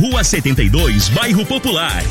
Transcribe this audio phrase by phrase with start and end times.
[0.00, 2.02] Rua 72, Bairro Popular.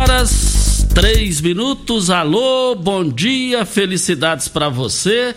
[0.00, 2.08] Horas, três minutos.
[2.08, 5.36] Alô, bom dia, felicidades para você.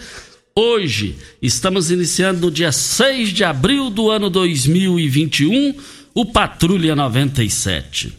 [0.55, 5.75] Hoje estamos iniciando no dia 6 de abril do ano 2021
[6.13, 8.17] o Patrulha 97.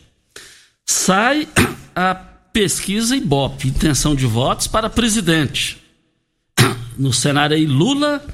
[0.84, 1.49] Sai
[1.97, 5.78] a pesquisa Ibope, intenção de votos para presidente.
[6.99, 8.25] No cenário aí Lula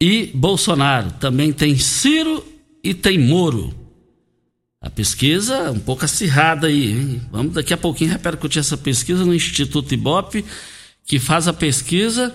[0.00, 1.10] e Bolsonaro.
[1.18, 2.46] Também tem Ciro
[2.82, 3.79] e tem Moro.
[4.80, 6.92] A pesquisa um pouco acirrada aí.
[6.92, 7.22] Hein?
[7.30, 10.44] Vamos daqui a pouquinho repercutir essa pesquisa no Instituto Ibope,
[11.04, 12.34] que faz a pesquisa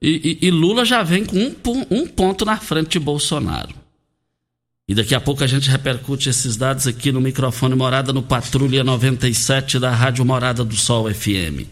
[0.00, 3.74] e, e, e Lula já vem com um, um ponto na frente de Bolsonaro.
[4.86, 8.84] E daqui a pouco a gente repercute esses dados aqui no microfone Morada no Patrulha
[8.84, 11.66] 97 da Rádio Morada do Sol FM.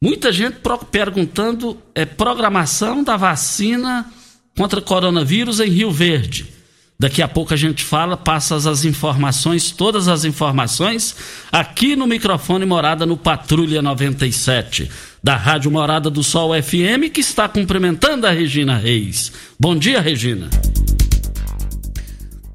[0.00, 0.58] Muita gente
[0.90, 4.08] perguntando é programação da vacina
[4.56, 6.55] contra coronavírus em Rio Verde.
[6.98, 11.14] Daqui a pouco a gente fala, passa as informações, todas as informações,
[11.52, 14.90] aqui no microfone Morada no Patrulha 97,
[15.22, 19.30] da Rádio Morada do Sol FM, que está cumprimentando a Regina Reis.
[19.60, 20.48] Bom dia, Regina.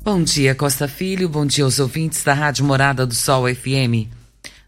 [0.03, 1.30] Bom dia, Costa Filho.
[1.30, 4.09] Bom dia aos ouvintes da Rádio Morada do Sol FM.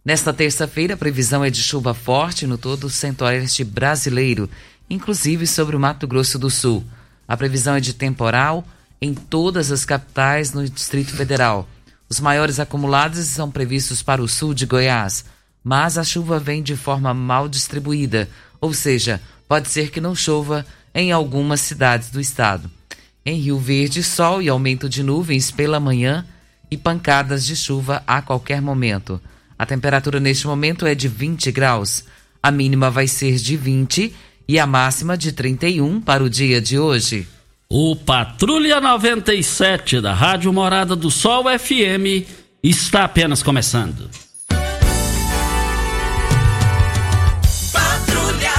[0.05, 4.47] Nesta terça-feira, a previsão é de chuva forte no todo o centro-oeste brasileiro,
[4.87, 6.83] inclusive sobre o Mato Grosso do Sul.
[7.27, 8.63] A previsão é de temporal
[9.03, 11.67] em todas as capitais no Distrito Federal.
[12.07, 15.25] Os maiores acumulados são previstos para o sul de Goiás,
[15.61, 18.29] mas a chuva vem de forma mal distribuída,
[18.61, 20.65] ou seja, pode ser que não chova
[20.95, 22.71] em algumas cidades do estado.
[23.25, 26.25] Em Rio Verde, sol e aumento de nuvens pela manhã
[26.71, 29.19] e pancadas de chuva a qualquer momento.
[29.59, 32.05] A temperatura neste momento é de 20 graus.
[32.41, 34.15] A mínima vai ser de 20
[34.47, 37.27] e a máxima de 31 para o dia de hoje.
[37.75, 42.23] O Patrulha 97 da Rádio Morada do Sol FM
[42.61, 44.11] está apenas começando.
[47.71, 48.51] Patrulha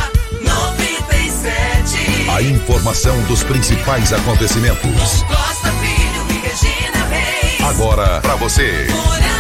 [0.43, 2.29] 97.
[2.29, 5.23] A informação dos principais acontecimentos.
[5.23, 7.61] Costa Filho e Regina Reis.
[7.61, 8.89] Agora para você.
[8.91, 9.31] Morada.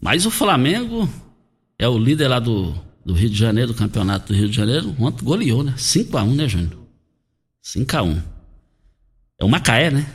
[0.00, 1.08] Mas o Flamengo
[1.76, 2.72] é o líder lá do
[3.04, 5.74] do Rio de Janeiro, do campeonato do Rio de Janeiro, ontem goleou, né?
[5.76, 6.78] 5x1, né, Júnior?
[7.62, 8.22] 5x1.
[9.38, 10.06] É o Macaé, né?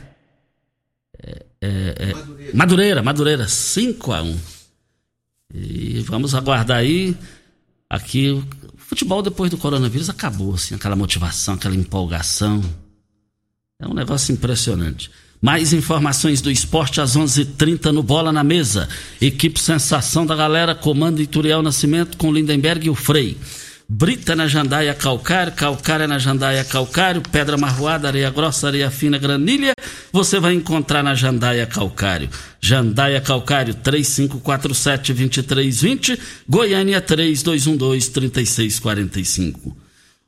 [1.22, 2.14] É, é, é...
[2.14, 2.54] Madureira.
[2.54, 4.36] Madureira, Madureira, 5x1.
[5.54, 7.16] E vamos aguardar aí.
[7.90, 8.46] Aqui, o
[8.76, 12.62] futebol depois do coronavírus acabou, assim, aquela motivação, aquela empolgação.
[13.78, 15.10] É um negócio impressionante.
[15.40, 18.88] Mais informações do esporte às 11:30 h 30 no Bola na Mesa.
[19.20, 23.36] Equipe Sensação da Galera, comando Ituriel Nascimento com Lindenberg e o Frei.
[23.90, 29.72] Brita na Jandaia Calcário, Calcária na Jandaia Calcário, Pedra Marroada, Areia Grossa, Areia Fina, Granilha,
[30.12, 32.28] você vai encontrar na Jandaia Calcário.
[32.60, 39.74] Jandaia Calcário 3547-2320, Goiânia 3212-3645.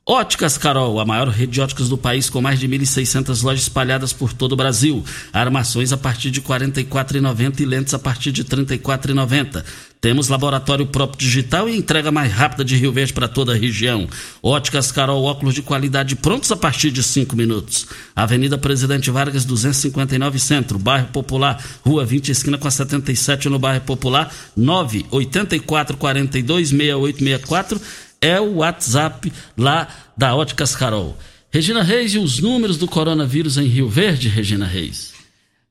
[0.03, 4.11] Óticas Carol, a maior rede de óticas do país com mais de 1.600 lojas espalhadas
[4.11, 5.05] por todo o Brasil.
[5.31, 9.63] Armações a partir de R$ 44,90 e lentes a partir de R$ 34,90.
[10.01, 14.07] Temos laboratório próprio digital e entrega mais rápida de Rio Verde para toda a região.
[14.41, 17.85] Óticas Carol, óculos de qualidade prontos a partir de 5 minutos.
[18.15, 23.81] Avenida Presidente Vargas, 259 Centro, Bairro Popular, Rua 20, esquina com a 77 no Bairro
[23.81, 27.79] Popular, 984 42 6864
[28.21, 31.17] é o WhatsApp lá da Óticas Carol.
[31.49, 35.11] Regina Reis e os números do coronavírus em Rio Verde, Regina Reis.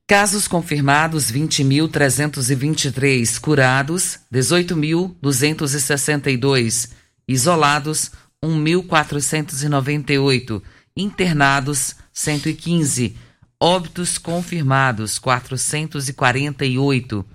[0.05, 6.91] Casos confirmados 20.323, curados 18.262,
[7.27, 8.11] isolados
[8.43, 10.61] 1.498,
[10.97, 13.15] internados 115,
[13.59, 17.25] óbitos confirmados 448.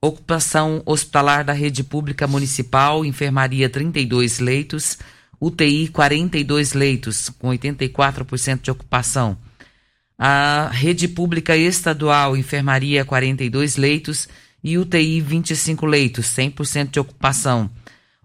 [0.00, 4.96] Ocupação hospitalar da rede pública municipal, enfermaria 32 leitos,
[5.40, 9.36] UTI 42 leitos, com 84% de ocupação.
[10.16, 14.28] A rede pública estadual, enfermaria 42 leitos
[14.62, 17.68] e UTI 25 leitos, 100% de ocupação.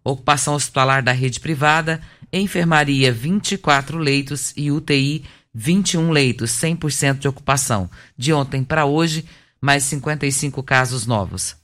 [0.04, 2.00] Ocupação hospitalar da rede privada,
[2.31, 7.90] enfermaria 24 leitos e UTI 21 leitos, 100% de ocupação.
[8.16, 9.25] De ontem para hoje,
[9.60, 11.62] mais 55 casos novos.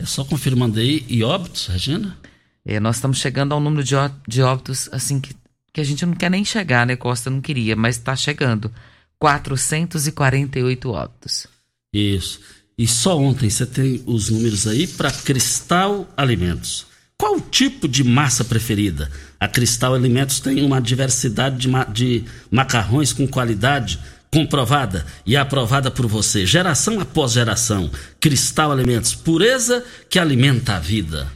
[0.00, 2.16] É só confirmando aí, e óbitos, Regina?
[2.64, 5.34] É, nós estamos chegando ao número de, óbitos, assim, que,
[5.72, 6.96] que a gente não quer nem chegar, né?
[6.96, 8.72] Costa não queria, mas está chegando.
[9.18, 11.46] 448 óbitos.
[11.92, 12.40] Isso.
[12.76, 16.86] E só ontem você tem os números aí para Cristal Alimentos.
[17.16, 19.10] Qual o tipo de massa preferida?
[19.38, 24.00] A Cristal Alimentos tem uma diversidade de, ma- de macarrões com qualidade
[24.34, 27.88] comprovada e aprovada por você, geração após geração.
[28.18, 31.30] Cristal Alimentos, pureza que alimenta a vida.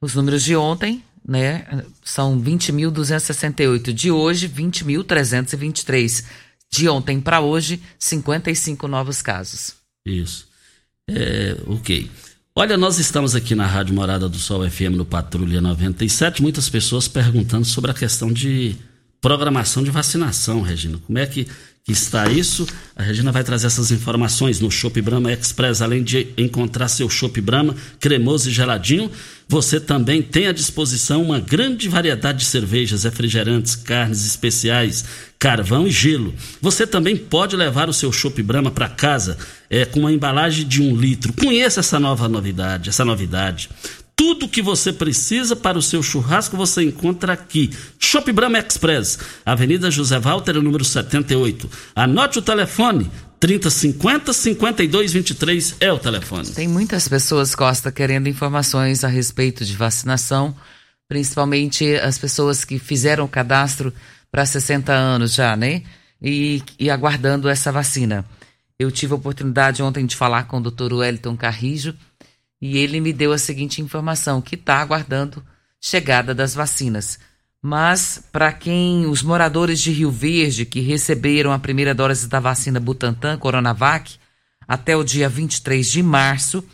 [0.00, 3.92] Os números de ontem, né, são 20.268.
[3.92, 6.24] De hoje, 20.323.
[6.72, 9.74] De ontem para hoje, 55 novos casos.
[10.06, 10.48] Isso.
[11.06, 12.10] É, ok.
[12.56, 16.40] Olha, nós estamos aqui na Rádio Morada do Sol FM no Patrulha 97.
[16.40, 18.76] Muitas pessoas perguntando sobre a questão de
[19.20, 20.98] programação de vacinação, Regina.
[21.06, 21.46] Como é que,
[21.84, 22.66] que está isso?
[22.96, 25.82] A Regina vai trazer essas informações no Shop Brahma Express.
[25.82, 29.10] Além de encontrar seu Shop Brahma cremoso e geladinho,
[29.46, 35.04] você também tem à disposição uma grande variedade de cervejas, refrigerantes, carnes especiais,
[35.38, 36.34] carvão e gelo.
[36.62, 39.36] Você também pode levar o seu Chopp Brahma para casa
[39.68, 41.32] é, com uma embalagem de um litro.
[41.32, 43.68] Conheça essa nova novidade, essa novidade.
[44.20, 47.70] Tudo que você precisa para o seu churrasco você encontra aqui.
[47.98, 51.70] Shop Brahma Express, Avenida José Walter, número 78.
[51.96, 53.10] Anote o telefone.
[53.40, 56.50] 3050 5223 é o telefone.
[56.50, 60.54] Tem muitas pessoas, Costa, querendo informações a respeito de vacinação,
[61.08, 63.90] principalmente as pessoas que fizeram o cadastro
[64.30, 65.82] para 60 anos já, né?
[66.20, 68.26] E, e aguardando essa vacina.
[68.78, 71.96] Eu tive a oportunidade ontem de falar com o doutor Wellington Carrijo
[72.60, 75.42] e ele me deu a seguinte informação, que está aguardando
[75.80, 77.18] chegada das vacinas.
[77.62, 82.80] Mas para quem os moradores de Rio Verde que receberam a primeira dose da vacina
[82.80, 84.16] Butantan Coronavac
[84.66, 86.64] até o dia 23 de março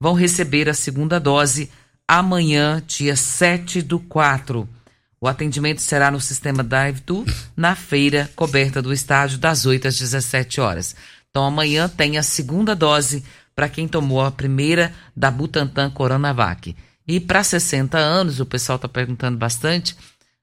[0.00, 1.70] vão receber a segunda dose
[2.06, 4.68] amanhã, dia 7 do 4.
[5.20, 7.24] O atendimento será no sistema Drive-Thru,
[7.56, 10.94] na feira coberta do estádio, das 8 às 17 horas.
[11.28, 13.24] Então amanhã tem a segunda dose
[13.58, 16.76] para quem tomou a primeira da Butantan Coronavac.
[17.08, 19.96] E para 60 anos, o pessoal está perguntando bastante,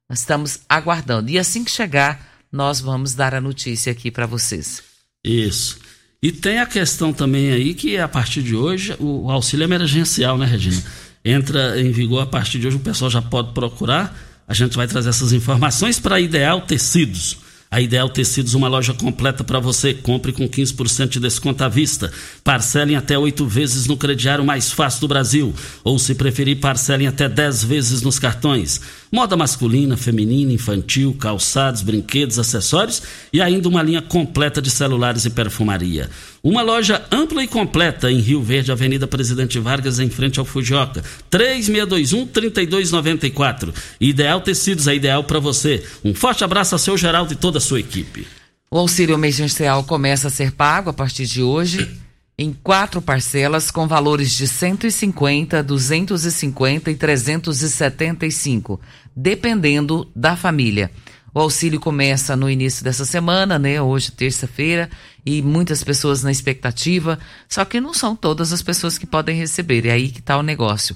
[0.09, 1.29] nós estamos aguardando.
[1.29, 4.83] E assim que chegar, nós vamos dar a notícia aqui para vocês.
[5.23, 5.79] Isso.
[6.21, 10.45] E tem a questão também aí que a partir de hoje o auxílio emergencial, né,
[10.45, 10.83] Regina?
[11.23, 14.13] Entra em vigor a partir de hoje, o pessoal já pode procurar.
[14.45, 17.37] A gente vai trazer essas informações para Ideal Tecidos.
[17.69, 19.93] A Ideal Tecidos, uma loja completa para você.
[19.93, 22.11] Compre com 15% de desconto à vista.
[22.43, 25.53] Parcelem até oito vezes no crediário mais fácil do Brasil.
[25.83, 28.79] Ou, se preferir, parcelem até 10 vezes nos cartões.
[29.11, 35.29] Moda masculina, feminina, infantil, calçados, brinquedos, acessórios e ainda uma linha completa de celulares e
[35.29, 36.09] perfumaria.
[36.43, 41.03] Uma loja ampla e completa em Rio Verde, Avenida Presidente Vargas, em frente ao Fujioka.
[41.31, 43.73] 3621-3294.
[43.99, 45.83] Ideal Tecidos, é ideal para você.
[46.03, 48.27] Um forte abraço a seu Geraldo e toda a sua equipe.
[48.69, 52.04] O auxílio emergencial começa a ser pago a partir de hoje
[52.37, 58.79] em quatro parcelas com valores de 150, 250 e 375.
[59.15, 60.91] dependendo da família.
[61.33, 63.81] O auxílio começa no início dessa semana, né?
[63.81, 64.89] Hoje, terça-feira,
[65.25, 69.85] e muitas pessoas na expectativa, só que não são todas as pessoas que podem receber.
[69.85, 70.95] É aí que está o negócio.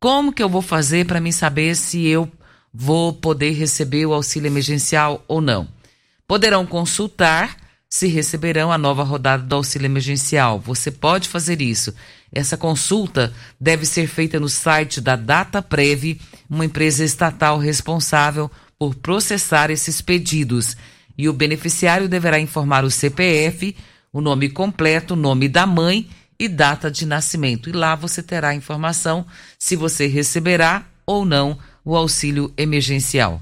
[0.00, 2.30] Como que eu vou fazer para mim saber se eu
[2.72, 5.68] vou poder receber o auxílio emergencial ou não?
[6.26, 7.56] Poderão consultar
[7.88, 10.58] se receberão a nova rodada do auxílio emergencial.
[10.60, 11.94] Você pode fazer isso.
[12.32, 19.70] Essa consulta deve ser feita no site da DataPrev, uma empresa estatal responsável por processar
[19.70, 20.76] esses pedidos.
[21.16, 23.74] E o beneficiário deverá informar o CPF,
[24.12, 27.70] o nome completo, o nome da mãe e data de nascimento.
[27.70, 29.26] E lá você terá informação
[29.58, 33.40] se você receberá ou não o auxílio emergencial.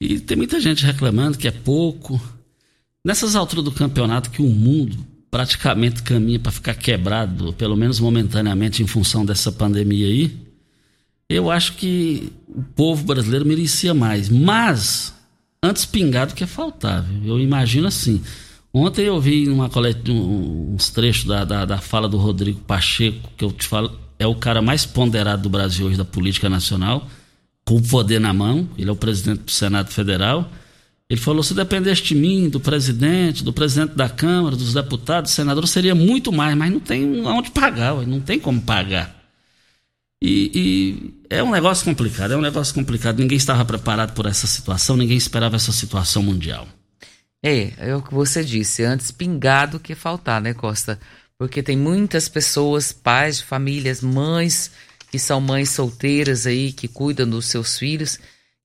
[0.00, 2.20] E tem muita gente reclamando que é pouco.
[3.04, 8.82] Nessas alturas do campeonato que o mundo praticamente caminha para ficar quebrado, pelo menos momentaneamente,
[8.82, 10.48] em função dessa pandemia aí,
[11.28, 14.28] eu acho que o povo brasileiro merecia mais.
[14.30, 15.14] Mas,
[15.62, 17.20] antes pingado que é faltável.
[17.24, 18.22] Eu imagino assim.
[18.72, 23.44] Ontem eu vi uma coleta, uns trechos da, da, da, fala do Rodrigo Pacheco, que
[23.44, 27.06] eu te falo, é o cara mais ponderado do Brasil hoje da política nacional,
[27.64, 28.68] com o poder na mão.
[28.78, 30.50] Ele é o presidente do Senado Federal.
[31.10, 35.70] Ele falou: se dependesse de mim, do presidente, do presidente da Câmara, dos deputados, senadores,
[35.70, 39.16] seria muito mais, mas não tem onde pagar, não tem como pagar.
[40.20, 43.20] E, e, é um negócio complicado, é um negócio complicado.
[43.20, 46.66] Ninguém estava preparado por essa situação, ninguém esperava essa situação mundial.
[47.42, 50.98] É, é o que você disse, antes pingado que faltar, né, Costa?
[51.38, 54.72] Porque tem muitas pessoas, pais de famílias, mães,
[55.10, 58.18] que são mães solteiras aí, que cuidam dos seus filhos,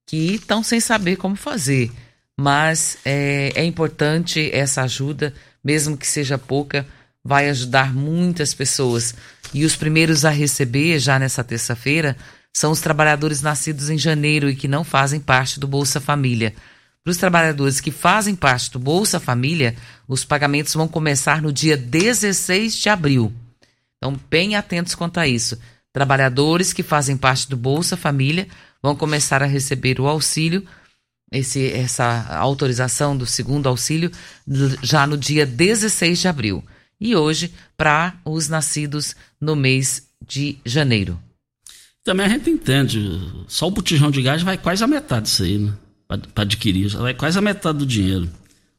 [0.07, 1.91] que estão sem saber como fazer.
[2.39, 6.85] Mas é, é importante essa ajuda, mesmo que seja pouca,
[7.23, 9.15] vai ajudar muitas pessoas.
[9.53, 12.17] E os primeiros a receber, já nessa terça-feira,
[12.51, 16.53] são os trabalhadores nascidos em janeiro e que não fazem parte do Bolsa Família.
[17.03, 19.75] Para os trabalhadores que fazem parte do Bolsa Família,
[20.07, 23.33] os pagamentos vão começar no dia 16 de abril.
[23.97, 25.57] Então, bem atentos quanto a isso.
[25.91, 28.47] Trabalhadores que fazem parte do Bolsa Família
[28.81, 30.65] vão começar a receber o auxílio,
[31.33, 34.11] esse, essa autorização do segundo auxílio,
[34.81, 36.63] já no dia 16 de abril
[37.01, 41.19] e hoje para os nascidos no mês de janeiro.
[42.03, 42.99] Também a gente entende,
[43.47, 45.73] só o botijão de gás vai quase a metade disso aí, né?
[46.07, 48.29] Para adquirir, vai quase a metade do dinheiro.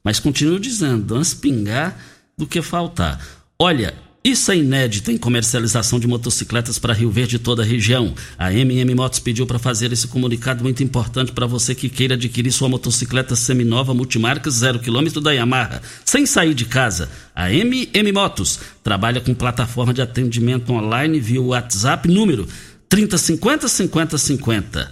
[0.03, 1.99] Mas continuo dizendo, antes pingar
[2.37, 3.21] do que faltar.
[3.59, 3.95] Olha,
[4.27, 8.15] isso é inédito em comercialização de motocicletas para Rio Verde e toda a região.
[8.39, 12.51] A MM Motos pediu para fazer esse comunicado muito importante para você que queira adquirir
[12.51, 17.11] sua motocicleta seminova multimarca zero quilômetro da Yamaha, sem sair de casa.
[17.35, 22.49] A MM Motos trabalha com plataforma de atendimento online via WhatsApp número
[22.89, 24.91] 3050 5050.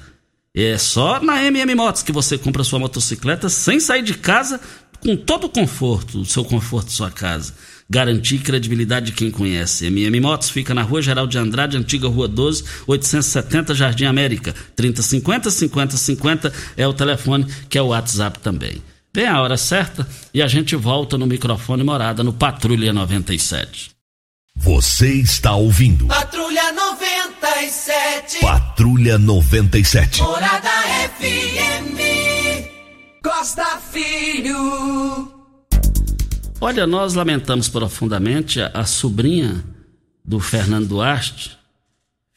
[0.54, 4.60] É só na MM Motos que você compra sua motocicleta sem sair de casa,
[5.00, 7.54] com todo o conforto, o seu conforto, sua casa
[7.92, 9.84] garantir credibilidade de quem conhece.
[9.84, 14.54] MM Motos fica na Rua Geral de Andrade, antiga Rua 12, 870 Jardim América.
[14.74, 18.82] 3050 5050 é o telefone que é o WhatsApp também.
[19.14, 23.90] Vem a hora certa e a gente volta no microfone morada no Patrulha 97.
[24.56, 26.06] Você está ouvindo.
[26.06, 28.40] Patrulha 97.
[28.40, 30.22] Patrulha 97.
[30.22, 30.70] Morada
[31.20, 32.00] FM.
[33.22, 35.41] Costa Filho.
[36.64, 39.64] Olha, nós lamentamos profundamente a, a sobrinha
[40.24, 41.58] do Fernando Duarte,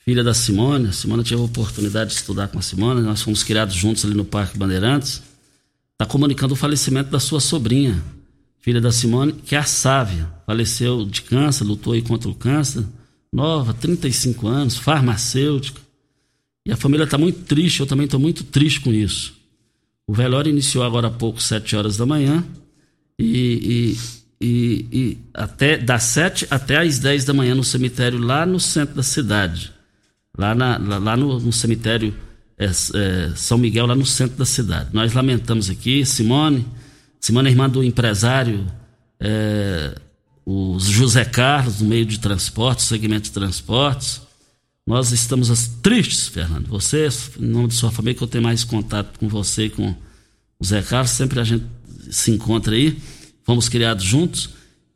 [0.04, 0.88] filha da Simone.
[0.88, 4.16] A Simone teve a oportunidade de estudar com a Simone, nós fomos criados juntos ali
[4.16, 5.22] no Parque Bandeirantes.
[5.92, 8.04] Está comunicando o falecimento da sua sobrinha,
[8.62, 10.28] filha da Simone, que é a Sávia.
[10.48, 12.84] Faleceu de câncer, lutou aí contra o câncer.
[13.32, 15.80] Nova, 35 anos, farmacêutica.
[16.66, 19.36] E a família está muito triste, eu também estou muito triste com isso.
[20.08, 22.44] O velório iniciou agora há pouco, 7 horas da manhã
[23.20, 23.98] e,
[24.42, 28.60] e, e, e até das 7 até às 10 da manhã no cemitério lá no
[28.60, 29.74] centro da cidade.
[30.38, 32.14] Lá, na, lá, lá no, no, cemitério
[32.58, 34.90] é, é, São Miguel, lá no centro da cidade.
[34.94, 36.66] Nós lamentamos aqui, Simone,
[37.20, 38.68] Simone é irmã do empresário
[39.20, 39.96] é,
[40.46, 44.22] o José Carlos, no meio de transportes, segmento de transportes.
[44.86, 45.50] Nós estamos
[45.82, 46.68] tristes, Fernando.
[46.68, 47.08] Você,
[47.40, 49.96] em nome de sua família, que eu tenho mais contato com você e com
[50.60, 51.66] o Zé Carlos, sempre a gente
[52.12, 52.98] se encontra aí,
[53.44, 54.50] fomos criados juntos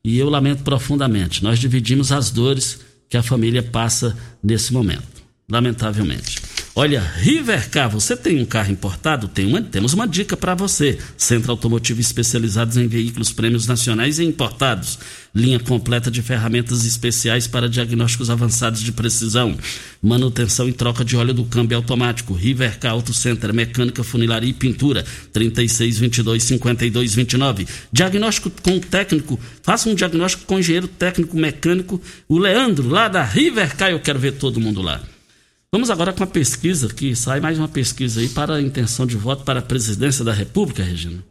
[0.03, 1.43] e eu lamento profundamente.
[1.43, 6.48] Nós dividimos as dores que a família passa nesse momento, lamentavelmente.
[6.81, 9.27] Olha, Rivercar, você tem um carro importado?
[9.27, 10.97] Tem uma, temos uma dica para você.
[11.17, 14.97] Centro Automotivo especializados em veículos prêmios nacionais e importados.
[15.35, 19.57] Linha completa de ferramentas especiais para diagnósticos avançados de precisão.
[20.01, 22.33] Manutenção e troca de óleo do câmbio automático.
[22.33, 25.03] Rivercar Auto Center, mecânica, funilaria e pintura.
[25.33, 27.67] 3622 5229.
[27.91, 29.37] Diagnóstico com técnico.
[29.63, 32.01] Faça um diagnóstico com engenheiro técnico mecânico.
[32.25, 35.01] O Leandro, lá da Rivercar, eu quero ver todo mundo lá.
[35.71, 39.15] Vamos agora com a pesquisa, que sai mais uma pesquisa aí para a intenção de
[39.15, 41.23] voto para a presidência da República, Regina.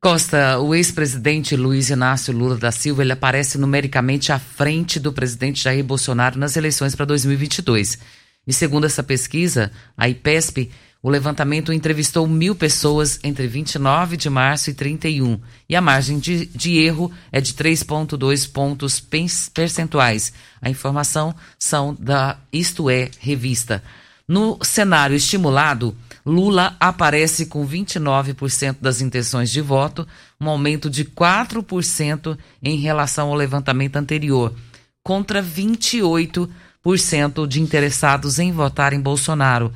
[0.00, 5.62] Costa, o ex-presidente Luiz Inácio Lula da Silva, ele aparece numericamente à frente do presidente
[5.62, 7.98] Jair Bolsonaro nas eleições para 2022.
[8.46, 10.70] E segundo essa pesquisa, a IPESP,
[11.06, 16.46] o levantamento entrevistou mil pessoas entre 29 de março e 31, e a margem de,
[16.46, 19.00] de erro é de 3,2 pontos
[19.54, 20.32] percentuais.
[20.60, 23.84] A informação são da Isto É Revista.
[24.26, 25.96] No cenário estimulado,
[26.26, 30.04] Lula aparece com 29% das intenções de voto,
[30.40, 34.52] um aumento de 4% em relação ao levantamento anterior,
[35.04, 39.72] contra 28% de interessados em votar em Bolsonaro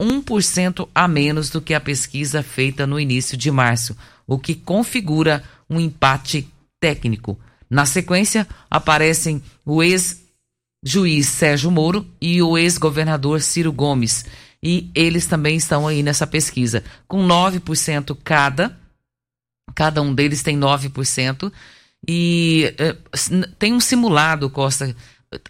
[0.00, 3.96] 1% a menos do que a pesquisa feita no início de março,
[4.26, 6.48] o que configura um empate
[6.80, 7.38] técnico.
[7.70, 14.26] Na sequência, aparecem o ex-juiz Sérgio Moro e o ex-governador Ciro Gomes.
[14.62, 18.78] E eles também estão aí nessa pesquisa, com 9% cada.
[19.74, 21.52] Cada um deles tem 9%.
[22.06, 22.96] E eh,
[23.58, 24.94] tem um simulado, Costa,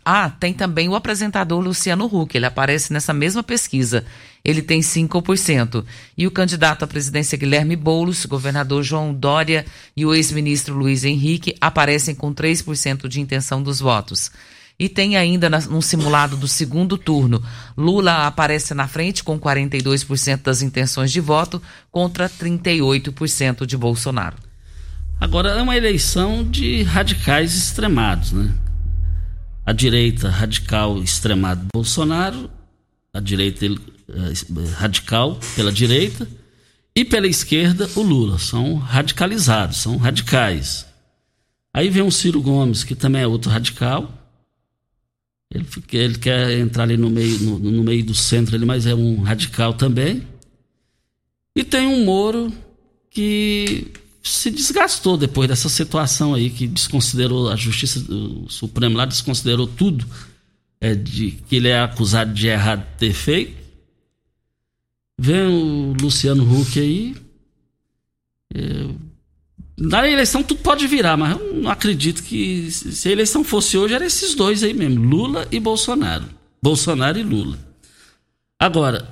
[0.05, 4.05] ah, tem também o apresentador Luciano Huck, ele aparece nessa mesma pesquisa.
[4.45, 5.85] Ele tem 5%.
[6.17, 9.65] E o candidato à presidência Guilherme Boulos, governador João Dória
[9.97, 14.31] e o ex-ministro Luiz Henrique aparecem com 3% de intenção dos votos.
[14.79, 17.43] E tem ainda no simulado do segundo turno,
[17.77, 24.37] Lula aparece na frente com 42% das intenções de voto contra 38% de Bolsonaro.
[25.21, 28.53] Agora é uma eleição de radicais extremados, né?
[29.65, 32.51] A direita radical extremado Bolsonaro,
[33.13, 33.71] a direita eh,
[34.77, 36.29] radical pela direita
[36.95, 38.39] e pela esquerda o Lula.
[38.39, 40.87] São radicalizados, são radicais.
[41.73, 44.13] Aí vem o Ciro Gomes, que também é outro radical.
[45.51, 48.95] Ele, ele quer entrar ali no meio, no, no meio do centro, ali, mas é
[48.95, 50.27] um radical também.
[51.55, 52.53] E tem um Moro
[53.11, 53.93] que
[54.23, 60.07] se desgastou depois dessa situação aí que desconsiderou a justiça do Supremo lá desconsiderou tudo
[60.81, 63.61] é, de que ele é acusado de errado ter feito.
[65.19, 67.17] Vem o Luciano Huck aí
[68.55, 68.89] é,
[69.77, 73.95] na eleição tudo pode virar mas eu não acredito que se a eleição fosse hoje
[73.95, 76.27] era esses dois aí mesmo Lula e Bolsonaro.
[76.63, 77.59] Bolsonaro e Lula.
[78.57, 79.09] Agora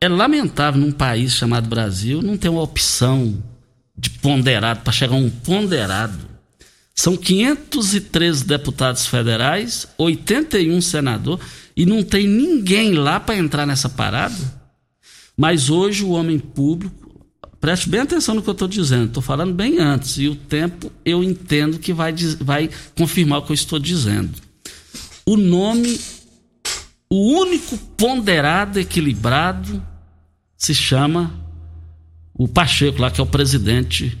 [0.00, 3.42] é lamentável num país chamado Brasil não ter uma opção
[3.96, 6.32] de ponderado, para chegar a um ponderado.
[6.94, 11.44] São 513 deputados federais, 81 senadores,
[11.76, 14.62] e não tem ninguém lá para entrar nessa parada.
[15.36, 17.26] Mas hoje o homem público,
[17.60, 20.92] preste bem atenção no que eu estou dizendo, estou falando bem antes, e o tempo
[21.04, 24.32] eu entendo que vai, vai confirmar o que eu estou dizendo.
[25.24, 25.98] O nome,
[27.08, 29.82] o único ponderado equilibrado,
[30.56, 31.32] se chama
[32.42, 34.18] o Pacheco lá, que é o presidente,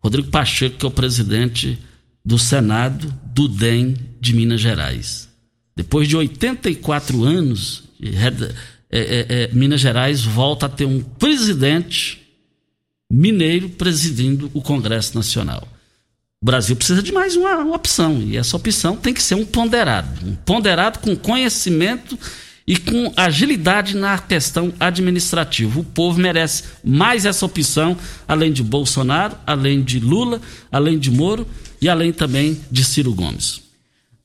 [0.00, 1.78] Rodrigo Pacheco, que é o presidente
[2.24, 5.28] do Senado do DEM de Minas Gerais.
[5.76, 12.22] Depois de 84 anos, é, é, é, Minas Gerais volta a ter um presidente
[13.08, 15.68] mineiro presidindo o Congresso Nacional.
[16.42, 19.46] O Brasil precisa de mais uma, uma opção, e essa opção tem que ser um
[19.46, 20.26] ponderado.
[20.26, 22.18] Um ponderado com conhecimento
[22.66, 25.80] e com agilidade na questão administrativa.
[25.80, 27.96] O povo merece mais essa opção,
[28.26, 30.40] além de Bolsonaro, além de Lula,
[30.72, 31.46] além de Moro
[31.80, 33.62] e além também de Ciro Gomes.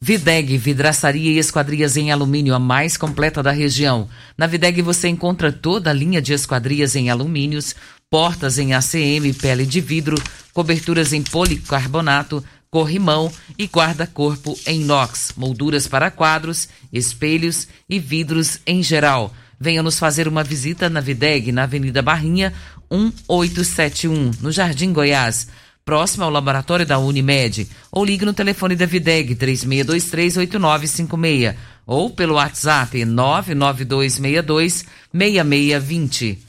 [0.01, 4.07] Videg, vidraçaria e esquadrias em alumínio, a mais completa da região.
[4.37, 7.75] Na Videg você encontra toda a linha de esquadrias em alumínios,
[8.09, 10.15] portas em ACM, pele de vidro,
[10.53, 18.83] coberturas em policarbonato, corrimão e guarda-corpo em inox, molduras para quadros, espelhos e vidros em
[18.83, 19.33] geral.
[19.59, 22.53] Venha nos fazer uma visita na Videg, na Avenida Barrinha,
[22.91, 25.47] 1871, no Jardim Goiás,
[25.83, 31.55] próximo ao laboratório da Unimed, ou ligue no telefone da Videg 36238956
[31.87, 36.48] ou pelo WhatsApp 99262 6620.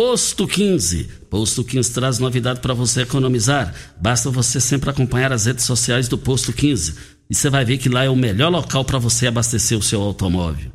[0.00, 1.10] Posto 15.
[1.28, 3.74] Posto 15 traz novidade para você economizar.
[4.00, 6.94] Basta você sempre acompanhar as redes sociais do Posto 15
[7.28, 10.00] e você vai ver que lá é o melhor local para você abastecer o seu
[10.00, 10.72] automóvel.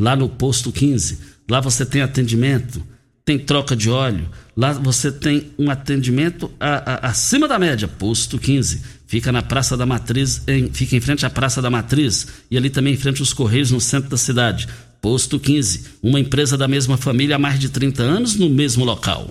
[0.00, 1.18] Lá no Posto 15
[1.50, 2.80] Lá você tem atendimento,
[3.24, 7.88] tem troca de óleo, lá você tem um atendimento a, a, acima da média.
[7.88, 12.28] Posto 15, fica na Praça da Matriz, em, fica em frente à Praça da Matriz
[12.48, 14.68] e ali também em frente aos Correios, no centro da cidade.
[15.00, 19.30] Posto 15, uma empresa da mesma família há mais de 30 anos no mesmo local.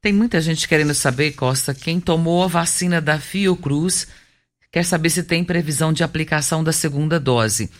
[0.00, 4.08] Tem muita gente querendo saber, Costa, quem tomou a vacina da Fiocruz
[4.72, 7.70] quer saber se tem previsão de aplicação da segunda dose.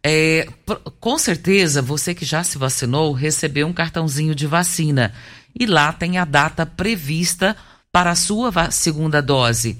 [0.00, 0.46] É,
[1.00, 5.12] com certeza, você que já se vacinou recebeu um cartãozinho de vacina
[5.58, 7.56] e lá tem a data prevista
[7.90, 9.76] para a sua segunda dose.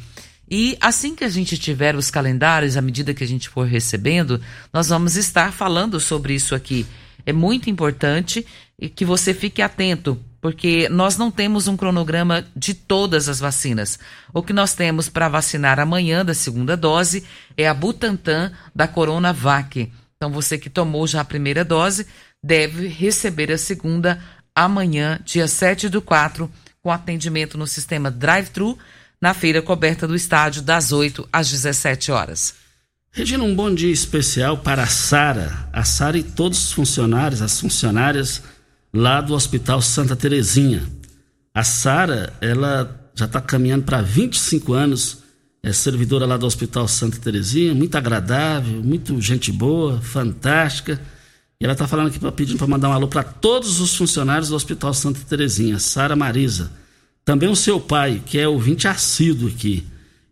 [0.49, 4.41] E assim que a gente tiver os calendários, à medida que a gente for recebendo,
[4.73, 6.87] nós vamos estar falando sobre isso aqui.
[7.25, 8.47] É muito importante
[8.95, 13.99] que você fique atento, porque nós não temos um cronograma de todas as vacinas.
[14.33, 17.25] O que nós temos para vacinar amanhã da segunda dose
[17.57, 19.91] é a Butantan da Coronavac.
[20.17, 22.07] Então você que tomou já a primeira dose
[22.41, 24.23] deve receber a segunda
[24.55, 26.49] amanhã, dia 7 do 4,
[26.81, 28.79] com atendimento no sistema drive-thru
[29.21, 32.55] na feira coberta do estádio das 8 às 17 horas.
[33.11, 37.59] Regina, um bom dia especial para a Sara, a Sara e todos os funcionários, as
[37.59, 38.43] funcionárias
[38.93, 40.83] lá do Hospital Santa Terezinha.
[41.55, 45.19] A Sara, ela já está caminhando para 25 anos,
[45.63, 51.01] é servidora lá do Hospital Santa Terezinha, muito agradável, muito gente boa, fantástica.
[51.59, 54.57] E ela está falando aqui, pedindo para mandar um alô para todos os funcionários do
[54.57, 56.71] Hospital Santa Terezinha, Sara Marisa.
[57.27, 59.87] Também o seu pai, que é ouvinte assíduo aqui.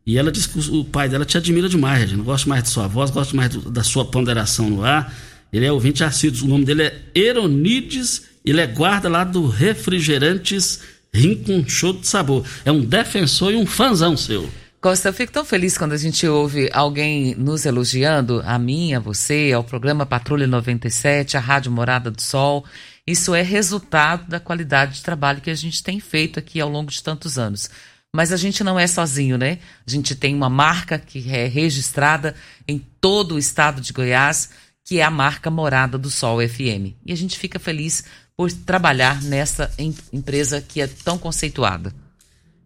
[0.06, 2.22] E ela disse que o pai dela te admira demais, Regina.
[2.22, 5.14] Gosta mais de sua voz, gosta mais da sua ponderação no ar.
[5.52, 6.46] Ele é ouvinte assíduo.
[6.46, 10.80] O nome dele é Eronides ele é guarda lá do Refrigerantes
[11.12, 12.44] Rincon Show de Sabor.
[12.62, 14.50] É um defensor e um fãzão seu.
[14.82, 19.00] Costa, eu fico tão feliz quando a gente ouve alguém nos elogiando, a mim, a
[19.00, 22.66] você, ao programa Patrulha 97, a Rádio Morada do Sol.
[23.06, 26.90] Isso é resultado da qualidade de trabalho que a gente tem feito aqui ao longo
[26.90, 27.68] de tantos anos.
[28.14, 29.58] Mas a gente não é sozinho, né?
[29.86, 32.34] A gente tem uma marca que é registrada
[32.66, 34.50] em todo o estado de Goiás,
[34.84, 36.94] que é a marca Morada do Sol FM.
[37.04, 38.04] E a gente fica feliz
[38.36, 41.92] por trabalhar nessa em, empresa que é tão conceituada.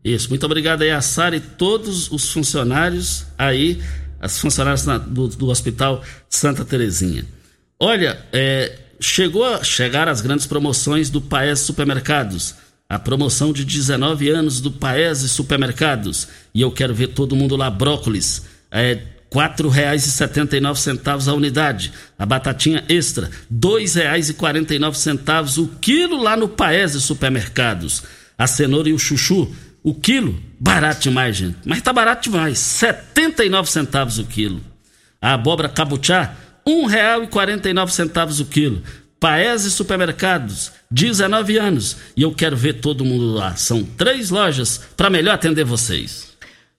[0.04, 3.82] Isso, muito obrigado aí a Sara e todos os funcionários aí,
[4.20, 7.24] as funcionárias na, do, do, Hospital Santa Terezinha.
[7.80, 12.54] Olha, é, chegou a chegar as grandes promoções do Paes Supermercados.
[12.88, 16.28] A promoção de 19 anos do Paes Supermercados.
[16.54, 18.44] E eu quero ver todo mundo lá, brócolis.
[18.70, 18.98] É,
[20.60, 21.92] nove centavos a unidade.
[22.18, 23.30] A batatinha extra,
[24.78, 28.02] nove centavos o quilo lá no Paese Supermercados.
[28.38, 31.58] A cenoura e o chuchu, o quilo, barato demais, gente.
[31.64, 34.60] Mas tá barato demais, setenta e nove centavos o quilo.
[35.20, 36.34] A abóbora cabuchá,
[36.68, 38.82] um real e quarenta e nove centavos o quilo.
[39.18, 41.96] Paese Supermercados, 19 anos.
[42.14, 43.56] E eu quero ver todo mundo lá.
[43.56, 46.36] São três lojas para melhor atender vocês.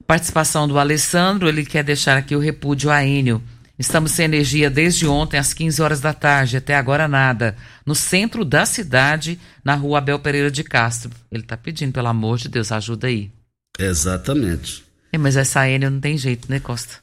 [0.07, 3.43] Participação do Alessandro, ele quer deixar aqui o repúdio a Enio.
[3.77, 7.55] Estamos sem energia desde ontem às 15 horas da tarde, até agora nada.
[7.85, 11.11] No centro da cidade, na rua Abel Pereira de Castro.
[11.31, 13.31] Ele está pedindo, pelo amor de Deus, ajuda aí.
[13.77, 14.83] Exatamente.
[15.11, 16.97] É, mas essa Enio não tem jeito, né, Costa?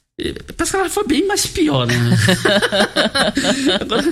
[0.57, 1.95] Parece que ela foi bem mais pior, né?
[3.81, 4.03] Agora,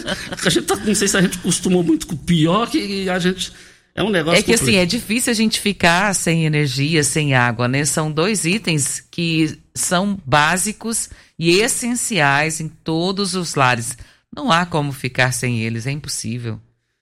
[0.45, 3.19] a gente tá, não sei se a gente costumou muito com o pior que a
[3.19, 3.51] gente
[3.95, 4.39] é um negócio.
[4.39, 7.87] É que assim, é difícil a gente ficar sem energia, sem água, né?
[7.87, 13.97] São dois itens que são básicos e essenciais em todos os lares.
[14.35, 16.61] Não há como ficar sem eles, é impossível.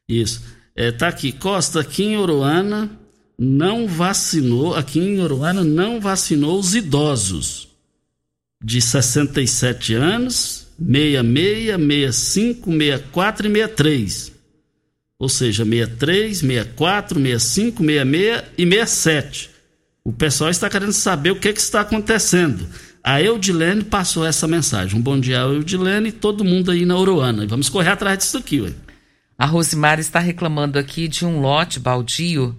[0.08, 0.42] Isso.
[0.76, 2.88] É, tá aqui, Costa, aqui em Uruana
[3.36, 7.71] não vacinou, aqui em Uruana não vacinou os idosos
[8.62, 14.32] de 67 anos, 66, 65, 64 e 63
[15.22, 19.50] ou seja, 63, 64, 65, 66 e 67.
[20.02, 22.66] O pessoal está querendo saber o que, que está acontecendo.
[23.04, 24.98] A Eudilene passou essa mensagem.
[24.98, 27.46] Um bom dia, Eudilene e todo mundo aí na Uruana.
[27.46, 28.72] vamos correr atrás disso aqui, ué.
[29.38, 32.56] A Rosimar está reclamando aqui de um lote baldio,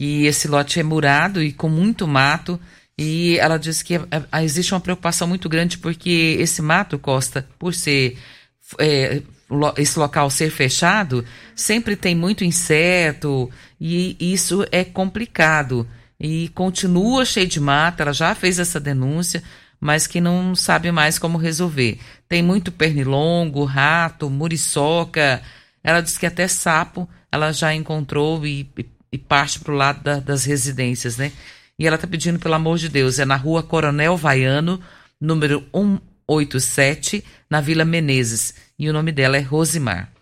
[0.00, 2.58] e esse lote é murado e com muito mato.
[2.98, 4.00] E ela diz que é,
[4.32, 8.18] é, existe uma preocupação muito grande porque esse mato, Costa, por ser
[8.80, 9.22] é,
[9.76, 13.48] esse local ser fechado, sempre tem muito inseto
[13.80, 15.88] e isso é complicado.
[16.18, 19.42] E continua cheio de mata, ela já fez essa denúncia,
[19.80, 22.00] mas que não sabe mais como resolver.
[22.28, 25.40] Tem muito pernilongo, rato, muriçoca.
[25.84, 30.02] Ela diz que até sapo ela já encontrou e, e, e parte para o lado
[30.02, 31.30] da, das residências, né?
[31.78, 34.80] E ela está pedindo, pelo amor de Deus, é na rua Coronel Vaiano,
[35.20, 38.54] número 187, na Vila Menezes.
[38.78, 40.12] E o nome dela é Rosimar.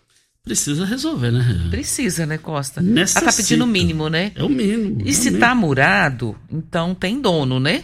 [0.43, 1.67] Precisa resolver, né?
[1.69, 2.81] Precisa, né, Costa?
[2.81, 3.19] Necessita.
[3.19, 4.31] Ela tá pedindo o mínimo, né?
[4.35, 5.01] É o mínimo.
[5.03, 5.39] E é se mínimo.
[5.39, 7.83] tá murado, então tem dono, né?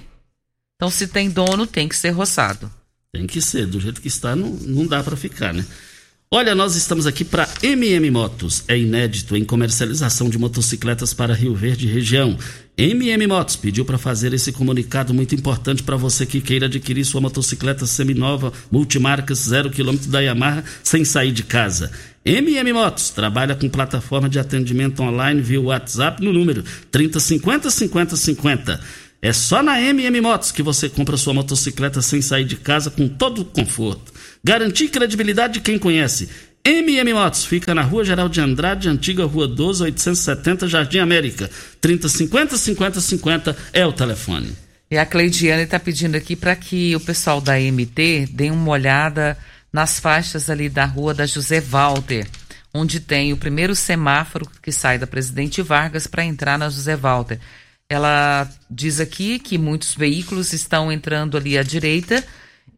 [0.75, 2.71] Então se tem dono, tem que ser roçado.
[3.11, 5.65] Tem que ser, do jeito que está, não, não dá para ficar, né?
[6.31, 8.63] Olha, nós estamos aqui para MM Motos.
[8.67, 12.35] É inédito em comercialização de motocicletas para Rio Verde e região.
[12.75, 17.21] MM Motos pediu para fazer esse comunicado muito importante para você que queira adquirir sua
[17.21, 21.91] motocicleta seminova, multimarcas, zero quilômetro da Yamaha, sem sair de casa.
[22.25, 28.81] MM Motos trabalha com plataforma de atendimento online via WhatsApp no número 3050 5050.
[29.21, 33.07] É só na MM Motos que você compra sua motocicleta sem sair de casa com
[33.07, 34.11] todo o conforto.
[34.43, 36.27] Garantir credibilidade de quem conhece.
[36.65, 41.49] MM Motos fica na Rua Geral de Andrade, antiga Rua 12, 870, Jardim América.
[41.81, 44.55] 3050 5050 é o telefone.
[44.89, 49.37] E a Cleidiane está pedindo aqui para que o pessoal da MT dê uma olhada
[49.73, 52.25] nas faixas ali da rua da José Walter,
[52.73, 57.41] onde tem o primeiro semáforo que sai da Presidente Vargas para entrar na José Walter.
[57.89, 62.23] Ela diz aqui que muitos veículos estão entrando ali à direita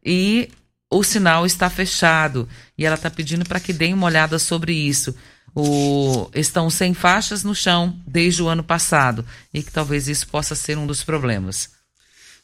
[0.04, 0.50] e
[0.98, 2.48] o sinal está fechado.
[2.78, 5.16] E ela está pedindo para que deem uma olhada sobre isso.
[5.54, 10.54] O, estão sem faixas no chão desde o ano passado e que talvez isso possa
[10.54, 11.70] ser um dos problemas.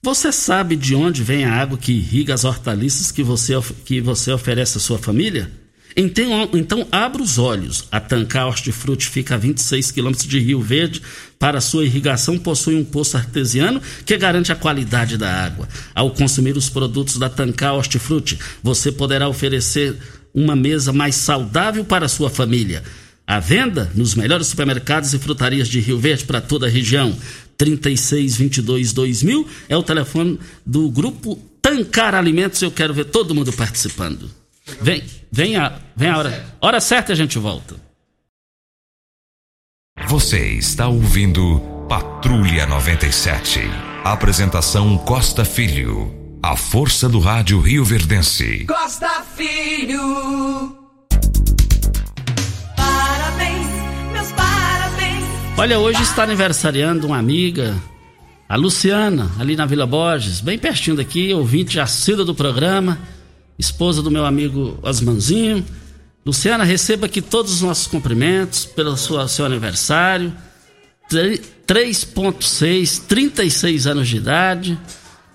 [0.02, 3.54] Você sabe de onde vem a água que irriga as hortaliças que você,
[3.86, 5.52] que você oferece à sua família?
[5.96, 7.86] Então, então abra os olhos.
[7.92, 11.02] A Tancar Hortifruti fica a 26 quilômetros de Rio Verde.
[11.38, 15.68] Para sua irrigação, possui um poço artesiano que garante a qualidade da água.
[15.94, 19.98] Ao consumir os produtos da Tancar Hortifruti, você poderá oferecer
[20.34, 22.84] uma mesa mais saudável para a sua família.
[23.26, 27.16] À venda nos melhores supermercados e frutarias de Rio Verde para toda a região.
[27.58, 32.62] 3622 2000 é o telefone do grupo Tancar Alimentos.
[32.62, 34.41] Eu quero ver todo mundo participando.
[34.82, 36.46] Vem, vem a, vem a hora.
[36.62, 37.76] Hora certa a gente volta.
[40.08, 43.60] Você está ouvindo Patrulha 97.
[44.04, 46.12] Apresentação Costa Filho.
[46.44, 48.66] A força do rádio Rio Verdense.
[48.66, 50.76] Costa Filho.
[52.76, 53.68] Parabéns,
[54.12, 55.26] meus parabéns.
[55.58, 57.76] Olha, hoje está aniversariando uma amiga,
[58.50, 62.98] a Luciana, ali na Vila Borges, bem pertinho daqui, ouvinte assídua do programa,
[63.62, 65.64] esposa do meu amigo Osmanzinho.
[66.26, 70.34] Luciana, receba aqui todos os nossos cumprimentos pelo seu aniversário.
[71.08, 74.80] Tre- 3.6, 36 anos de idade.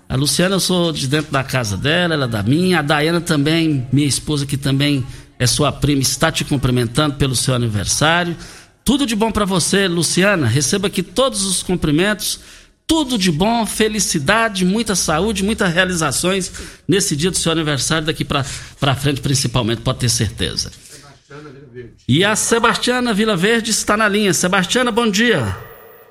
[0.09, 2.79] A Luciana, eu sou de dentro da casa dela, ela é da minha.
[2.79, 5.05] A Dayana também, minha esposa, que também
[5.39, 8.35] é sua prima, está te cumprimentando pelo seu aniversário.
[8.83, 10.47] Tudo de bom para você, Luciana.
[10.47, 12.39] Receba aqui todos os cumprimentos.
[12.87, 18.95] Tudo de bom, felicidade, muita saúde, muitas realizações nesse dia do seu aniversário, daqui para
[18.95, 20.71] frente, principalmente, pode ter certeza.
[22.07, 24.33] E a Sebastiana Vila Verde está na linha.
[24.33, 25.43] Sebastiana, bom dia.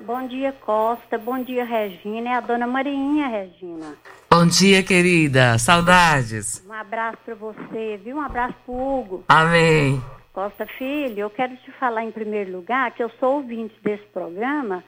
[0.01, 1.17] Bom dia, Costa.
[1.17, 2.29] Bom dia, Regina.
[2.29, 3.95] É a dona Mariinha, Regina.
[4.29, 5.57] Bom dia, querida.
[5.57, 6.63] Saudades.
[6.67, 8.17] Um abraço para você, viu?
[8.17, 9.23] Um abraço pro Hugo.
[9.27, 10.01] Amém.
[10.31, 14.83] Costa Filho, eu quero te falar em primeiro lugar que eu sou ouvinte desse programa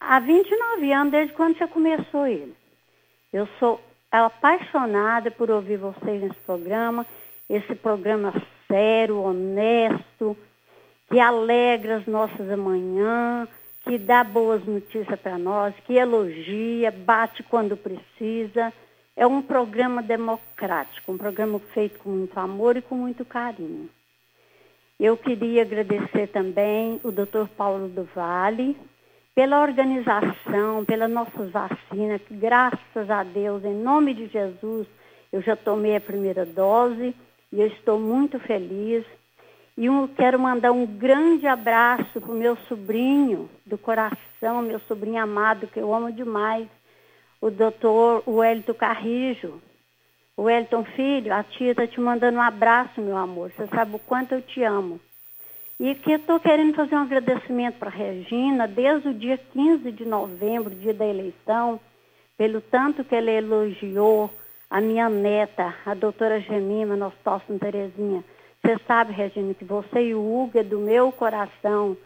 [0.00, 2.54] há 29 anos, desde quando você começou ele.
[3.32, 3.80] Eu sou
[4.10, 7.06] apaixonada por ouvir vocês nesse programa,
[7.48, 8.32] esse programa
[8.68, 10.36] sério, honesto,
[11.08, 13.46] que alegra as nossas amanhã,
[13.84, 18.72] que dá boas notícias para nós, que elogia, bate quando precisa.
[19.16, 23.88] É um programa democrático, um programa feito com muito amor e com muito carinho.
[24.98, 27.46] Eu queria agradecer também o Dr.
[27.56, 28.76] Paulo do Vale
[29.36, 34.86] pela organização, pelas nossas vacinas, que graças a Deus, em nome de Jesus,
[35.30, 37.14] eu já tomei a primeira dose
[37.52, 39.04] e eu estou muito feliz.
[39.76, 45.22] E eu quero mandar um grande abraço para o meu sobrinho do coração, meu sobrinho
[45.22, 46.66] amado, que eu amo demais,
[47.38, 49.60] o doutor Wellington Carrijo.
[50.38, 53.52] Wellington, filho, a tia está te mandando um abraço, meu amor.
[53.54, 54.98] Você sabe o quanto eu te amo.
[55.78, 60.06] E que estou querendo fazer um agradecimento para a Regina, desde o dia 15 de
[60.06, 61.78] novembro, dia da eleição,
[62.36, 64.30] pelo tanto que ela elogiou
[64.70, 68.24] a minha neta, a doutora Gemima Nostócio Terezinha.
[68.62, 71.96] Você sabe, Regina, que você e o Hugo é do meu coração.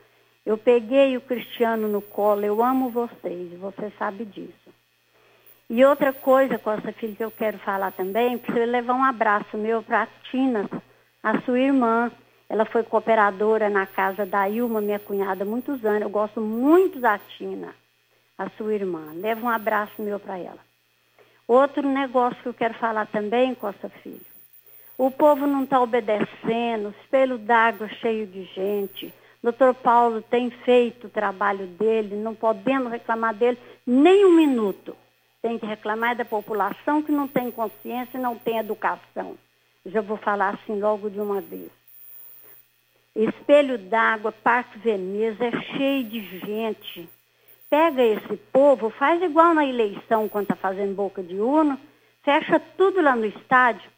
[0.45, 4.71] Eu peguei o Cristiano no colo, eu amo vocês, você sabe disso.
[5.71, 9.81] E outra coisa, Costa Filho, que eu quero falar também, precisa levar um abraço meu
[9.81, 10.69] para a Tina,
[11.23, 12.11] a sua irmã.
[12.51, 16.03] Ela foi cooperadora na casa da Ilma, minha cunhada, muitos anos.
[16.03, 17.73] Eu gosto muito da Tina,
[18.37, 19.13] a sua irmã.
[19.15, 20.59] Leva um abraço meu para ela.
[21.47, 24.27] Outro negócio que eu quero falar também, Costa Filho.
[24.99, 29.15] O povo não está obedecendo, espelho d'água cheio de gente.
[29.41, 34.97] Doutor Paulo tem feito o trabalho dele, não podemos reclamar dele nem um minuto.
[35.41, 39.39] Tem que reclamar da população que não tem consciência e não tem educação.
[39.87, 41.80] Já vou falar assim logo de uma vez.
[43.15, 47.09] Espelho d'água, Parque Veneza, é cheio de gente.
[47.69, 51.79] Pega esse povo, faz igual na eleição, quando está fazendo boca de urna,
[52.23, 53.91] fecha tudo lá no estádio,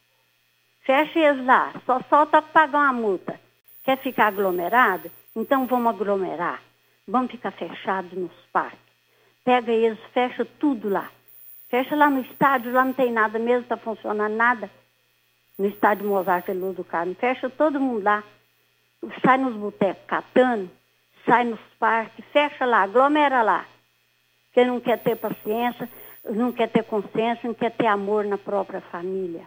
[0.81, 3.41] fecha eles lá, só solta para pagar uma multa.
[3.85, 5.11] Quer ficar aglomerado?
[5.35, 6.63] Então vamos aglomerar.
[7.07, 8.79] Vamos ficar fechados nos parques.
[9.45, 11.11] Pega eles, fecha tudo lá.
[11.69, 14.71] Fecha lá no estádio, lá não tem nada mesmo, está funcionando nada.
[15.59, 17.15] No estádio Mozart Luz do Carmo.
[17.15, 18.23] Fecha todo mundo lá.
[19.25, 20.71] Sai nos botecos catando,
[21.27, 23.67] sai nos parques, fecha lá, aglomera lá.
[24.53, 25.89] Quem não quer ter paciência,
[26.25, 29.45] não quer ter consciência, não quer ter amor na própria família.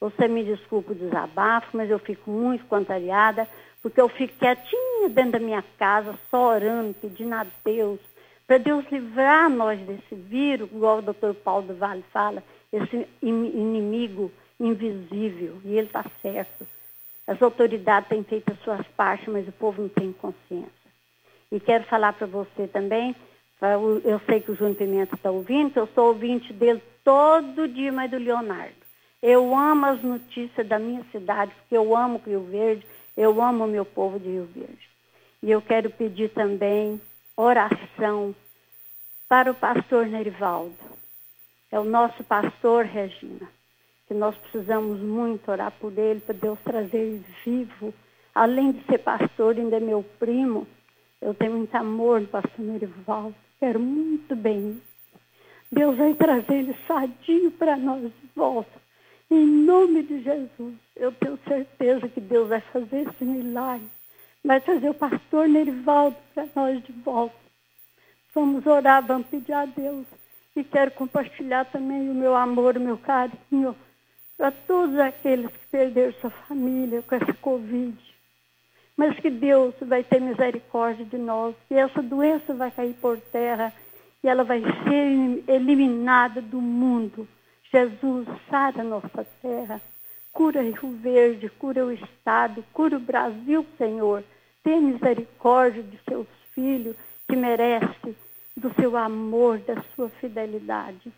[0.00, 3.46] Você me desculpa o desabafo, mas eu fico muito contrariada,
[3.82, 8.00] porque eu fico quietinha dentro da minha casa, só orando, pedindo a Deus,
[8.46, 14.32] para Deus livrar nós desse vírus, igual o doutor Paulo do Vale fala, esse inimigo
[14.58, 16.66] invisível, e ele está certo.
[17.26, 20.70] As autoridades têm feito as suas partes, mas o povo não tem consciência.
[21.50, 23.14] E quero falar para você também,
[24.04, 28.10] eu sei que o Júnior Pimenta está ouvindo, eu sou ouvinte dele todo dia, mas
[28.10, 28.74] do Leonardo.
[29.22, 32.84] Eu amo as notícias da minha cidade, porque eu amo Rio Verde,
[33.16, 34.90] eu amo o meu povo de Rio Verde.
[35.42, 37.00] E eu quero pedir também
[37.36, 38.34] oração
[39.28, 40.74] para o pastor Nerivaldo.
[41.70, 43.48] É o nosso pastor, Regina,
[44.12, 47.94] que nós precisamos muito orar por ele, para Deus trazer ele vivo.
[48.34, 50.66] Além de ser pastor, ainda é meu primo.
[51.20, 53.34] Eu tenho muito amor no pastor Nerivaldo.
[53.58, 54.80] Quero muito bem.
[55.70, 58.82] Deus vai trazer ele sadio para nós de volta.
[59.30, 63.88] Em nome de Jesus, eu tenho certeza que Deus vai fazer esse milagre.
[64.44, 67.34] Vai trazer o pastor Nerivaldo para nós de volta.
[68.34, 70.04] Vamos orar, vamos pedir a Deus.
[70.54, 73.74] E quero compartilhar também o meu amor, o meu carinho
[74.42, 77.96] para todos aqueles que perderam sua família com essa Covid.
[78.96, 83.72] Mas que Deus vai ter misericórdia de nós, que essa doença vai cair por terra
[84.20, 87.28] e ela vai ser eliminada do mundo
[87.70, 89.80] Jesus, sara a nossa terra,
[90.32, 94.24] cura Rio Verde, cura o Estado, cura o Brasil, Senhor.
[94.64, 96.96] Tenha misericórdia de seus filhos,
[97.28, 98.16] que merece
[98.56, 101.12] do seu amor, da sua fidelidade.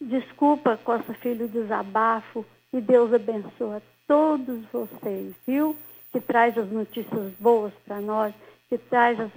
[0.00, 5.76] Desculpa, Costa Filho, o desabafo e Deus abençoa todos vocês, viu?
[6.10, 8.34] Que traz as notícias boas para nós,
[8.68, 9.30] que traz as,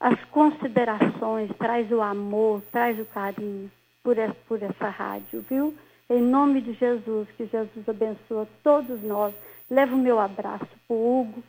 [0.00, 3.70] as considerações, traz o amor, traz o carinho
[4.02, 5.74] por essa, por essa rádio, viu?
[6.08, 9.34] Em nome de Jesus, que Jesus abençoe todos nós.
[9.70, 11.44] Leva o meu abraço para o Hugo.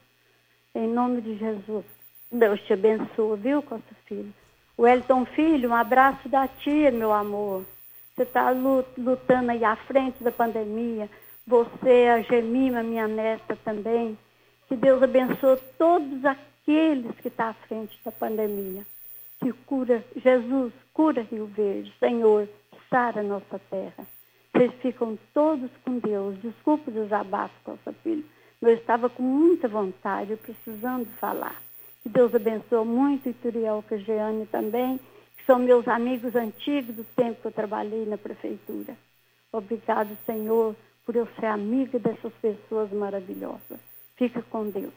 [0.75, 1.85] Em nome de Jesus.
[2.29, 4.33] Deus te abençoe, viu, Costa Filho?
[4.77, 7.63] O Elton Filho, um abraço da tia, meu amor.
[8.19, 11.09] Você está lutando aí à frente da pandemia.
[11.47, 14.17] Você, a Gemima, minha neta também.
[14.67, 18.85] Que Deus abençoe todos aqueles que estão tá à frente da pandemia.
[19.39, 21.93] Que cura, Jesus, cura Rio Verde.
[21.97, 22.49] Senhor,
[22.89, 24.05] sara nossa terra.
[24.53, 26.37] Vocês ficam todos com Deus.
[26.41, 28.25] Desculpe o desabafo, Costa Filho.
[28.61, 31.55] Eu estava com muita vontade, precisando falar.
[32.03, 34.99] Que Deus abençoe muito Ituriel Cagiane também,
[35.49, 38.95] são meus amigos antigos do tempo que eu trabalhei na prefeitura.
[39.51, 43.79] Obrigado, Senhor, por eu ser amiga dessas pessoas maravilhosas.
[44.15, 44.93] Fica com Deus.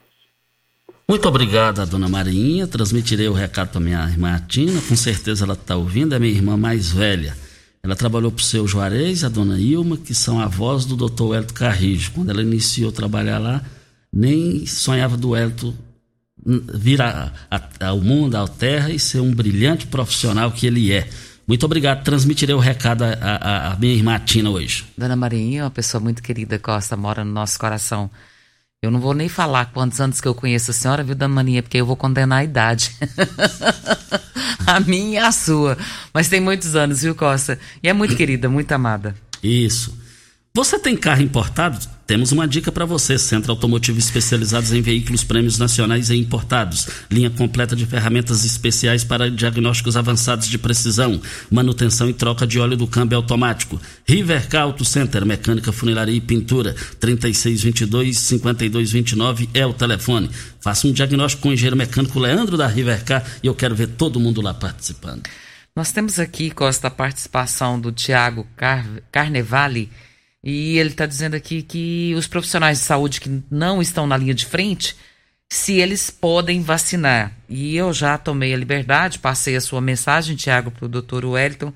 [1.08, 2.66] Muito obrigada, dona Marinha.
[2.66, 4.78] Transmitirei o recado para minha irmã Tina.
[4.86, 7.34] Com certeza ela está ouvindo, é minha irmã mais velha.
[7.82, 11.54] Ela trabalhou para o seu Juarez, a dona Ilma, que são avós do doutor Elton
[11.54, 12.12] Carrijo.
[12.12, 13.64] Quando ela iniciou a trabalhar lá,
[14.12, 15.72] nem sonhava do Elton
[16.44, 17.00] vir
[17.80, 21.08] ao mundo, à terra e ser um brilhante profissional que ele é.
[21.46, 22.02] Muito obrigado.
[22.02, 24.84] Transmitirei o recado à minha irmã Tina hoje.
[24.96, 28.10] Dona Marinha, uma pessoa muito querida, Costa, mora no nosso coração.
[28.80, 31.62] Eu não vou nem falar quantos anos que eu conheço a senhora, viu, Dona Maninha,
[31.62, 32.90] porque eu vou condenar a idade.
[34.66, 35.78] a minha e a sua.
[36.12, 37.58] Mas tem muitos anos, viu, Costa?
[37.80, 39.14] E é muito querida, muito amada.
[39.42, 39.96] Isso.
[40.54, 41.78] Você tem carro importado?
[42.12, 46.86] Temos uma dica para você: Centro Automotivo especializados em veículos prêmios nacionais e importados.
[47.10, 51.18] Linha completa de ferramentas especiais para diagnósticos avançados de precisão,
[51.50, 53.80] manutenção e troca de óleo do câmbio automático.
[54.06, 56.76] Rivercar Auto Center, mecânica, funilaria e pintura.
[57.00, 60.30] 3622-5229 é o telefone.
[60.60, 64.20] Faça um diagnóstico com o engenheiro mecânico Leandro da Rivercar e eu quero ver todo
[64.20, 65.22] mundo lá participando.
[65.74, 69.90] Nós temos aqui, Costa, a participação do Tiago Car Carnevale
[70.44, 74.34] E ele está dizendo aqui que os profissionais de saúde que não estão na linha
[74.34, 74.96] de frente,
[75.48, 77.32] se eles podem vacinar.
[77.48, 81.72] E eu já tomei a liberdade, passei a sua mensagem, Tiago, para o doutor Wellington,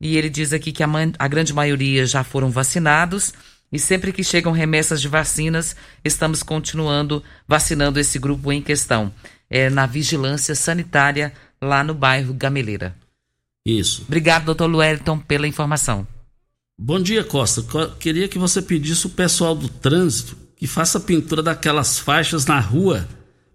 [0.00, 0.88] e ele diz aqui que a,
[1.18, 3.34] a grande maioria já foram vacinados.
[3.70, 9.12] E sempre que chegam remessas de vacinas, estamos continuando vacinando esse grupo em questão.
[9.50, 12.94] É na vigilância sanitária lá no bairro Gameleira.
[13.66, 14.02] Isso.
[14.06, 16.06] Obrigado, doutor Wellington, pela informação.
[16.80, 17.64] Bom dia, Costa.
[17.98, 23.08] Queria que você pedisse o pessoal do trânsito que faça pintura daquelas faixas na rua,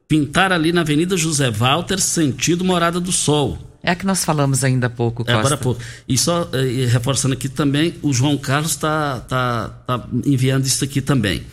[0.10, 3.58] pintar ali na Avenida José Walter, sentido Morada do Sol.
[3.82, 5.32] É a que nós falamos ainda há pouco, Costa.
[5.32, 5.82] É, agora há pouco.
[6.08, 11.02] E só e reforçando aqui também, o João Carlos está tá, tá enviando isso aqui
[11.02, 11.44] também.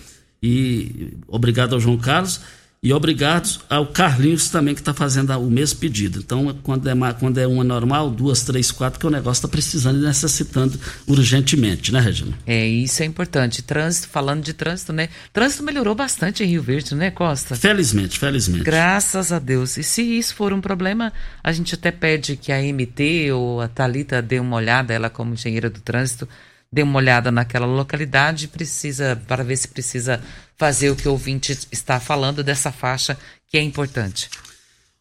[0.42, 2.40] E obrigado ao João Carlos.
[2.82, 6.20] E obrigado ao Carlinhos também, que está fazendo o mesmo pedido.
[6.20, 9.98] Então, quando é, quando é uma normal, duas, três, quatro, que o negócio está precisando
[9.98, 12.38] e necessitando urgentemente, né, Regina?
[12.46, 13.60] É, isso é importante.
[13.60, 15.10] Trânsito, falando de trânsito, né?
[15.30, 17.54] Trânsito melhorou bastante em Rio Verde, né, Costa?
[17.54, 18.64] Felizmente, felizmente.
[18.64, 19.76] Graças a Deus.
[19.76, 21.12] E se isso for um problema,
[21.44, 25.34] a gente até pede que a MT ou a Talita dê uma olhada, ela como
[25.34, 26.26] engenheira do trânsito,
[26.72, 30.20] dê uma olhada naquela localidade precisa para ver se precisa
[30.60, 33.16] fazer o que o ouvinte está falando dessa faixa
[33.48, 34.28] que é importante.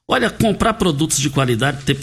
[0.08, 1.98] Olha, comprar produtos de qualidade, ter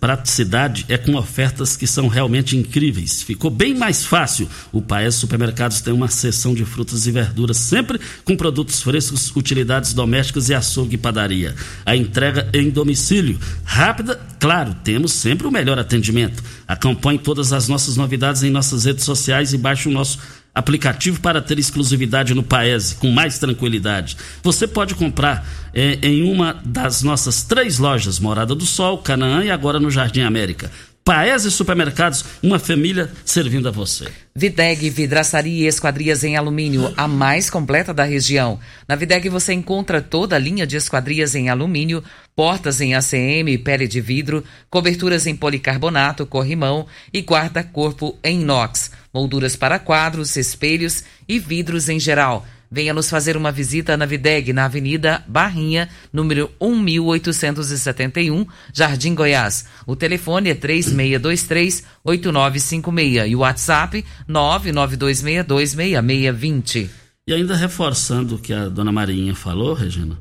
[0.00, 3.22] praticidade é com ofertas que são realmente incríveis.
[3.22, 4.48] Ficou bem mais fácil.
[4.72, 9.92] O Paes Supermercados tem uma seção de frutas e verduras, sempre com produtos frescos, utilidades
[9.92, 11.54] domésticas e açougue e padaria.
[11.84, 16.42] A entrega em domicílio, rápida, claro, temos sempre o melhor atendimento.
[16.66, 20.18] Acompanhe todas as nossas novidades em nossas redes sociais e baixe o nosso
[20.54, 24.16] aplicativo para ter exclusividade no Paese com mais tranquilidade.
[24.42, 29.50] Você pode comprar é, em uma das nossas três lojas, Morada do Sol, Canaã e
[29.50, 30.70] agora no Jardim América.
[31.04, 34.08] Paese Supermercados, uma família servindo a você.
[34.34, 38.58] Videg Vidraçaria e Esquadrias em Alumínio, a mais completa da região.
[38.88, 42.02] Na Videg você encontra toda a linha de esquadrias em alumínio,
[42.34, 49.56] portas em ACM, pele de vidro, coberturas em policarbonato, corrimão e guarda-corpo em inox, molduras
[49.56, 52.46] para quadros, espelhos e vidros em geral.
[52.74, 59.66] Venha nos fazer uma visita na Videg, na Avenida Barrinha, número 1871, Jardim Goiás.
[59.86, 66.90] O telefone é 3623-8956 e o WhatsApp 992626620.
[67.28, 70.18] E ainda reforçando o que a dona Marinha falou, Regina,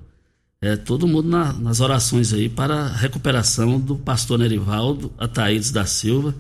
[0.62, 5.88] é todo mundo na, nas orações aí para a recuperação do pastor Nerivaldo Ataídes da
[5.88, 6.36] Silva,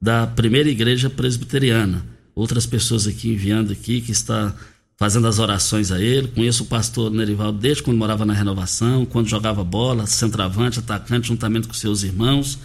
[0.00, 2.06] da primeira igreja presbiteriana.
[2.36, 4.54] Outras pessoas aqui enviando aqui que está
[4.96, 6.28] fazendo as orações a ele.
[6.28, 11.68] Conheço o pastor Nerivaldo desde quando morava na renovação, quando jogava bola, centroavante, atacante, juntamente
[11.68, 12.58] com seus irmãos.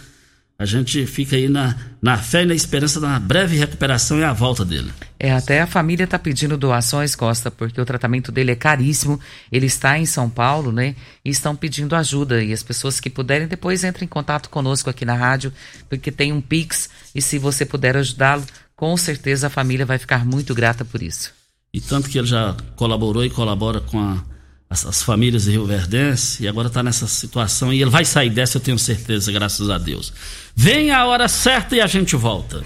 [0.58, 4.32] A gente fica aí na, na fé e na esperança da breve recuperação e a
[4.32, 4.92] volta dele.
[5.18, 9.18] É, até a família está pedindo doações, Costa, porque o tratamento dele é caríssimo.
[9.50, 10.94] Ele está em São Paulo, né?
[11.24, 12.44] E estão pedindo ajuda.
[12.44, 15.52] E as pessoas que puderem, depois entrem em contato conosco aqui na rádio,
[15.88, 16.88] porque tem um Pix.
[17.12, 18.44] E se você puder ajudá-lo,
[18.76, 21.41] com certeza a família vai ficar muito grata por isso
[21.74, 24.22] e tanto que ele já colaborou e colabora com a,
[24.68, 28.30] as, as, famílias de Rio Verdense e agora está nessa situação e ele vai sair
[28.30, 30.12] dessa, eu tenho certeza, graças a Deus.
[30.54, 32.62] Vem a hora certa e a gente volta.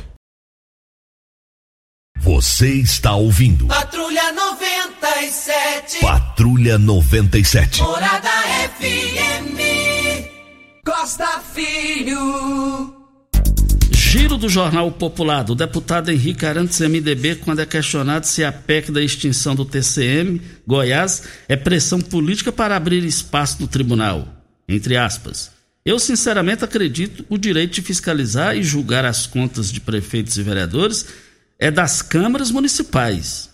[2.18, 3.68] Você está ouvindo.
[3.68, 6.00] Patrulha 97.
[6.00, 7.82] Patrulha 97.
[7.82, 8.30] Morada
[8.80, 9.56] FM.
[10.84, 12.95] Costa Filho.
[14.18, 18.90] Giro do Jornal Popular, do deputado Henrique Arantes, MDB, quando é questionado se a PEC
[18.90, 24.26] da extinção do TCM, Goiás, é pressão política para abrir espaço no tribunal.
[24.66, 25.50] Entre aspas.
[25.84, 31.04] Eu, sinceramente, acredito o direito de fiscalizar e julgar as contas de prefeitos e vereadores
[31.58, 33.50] é das câmaras municipais.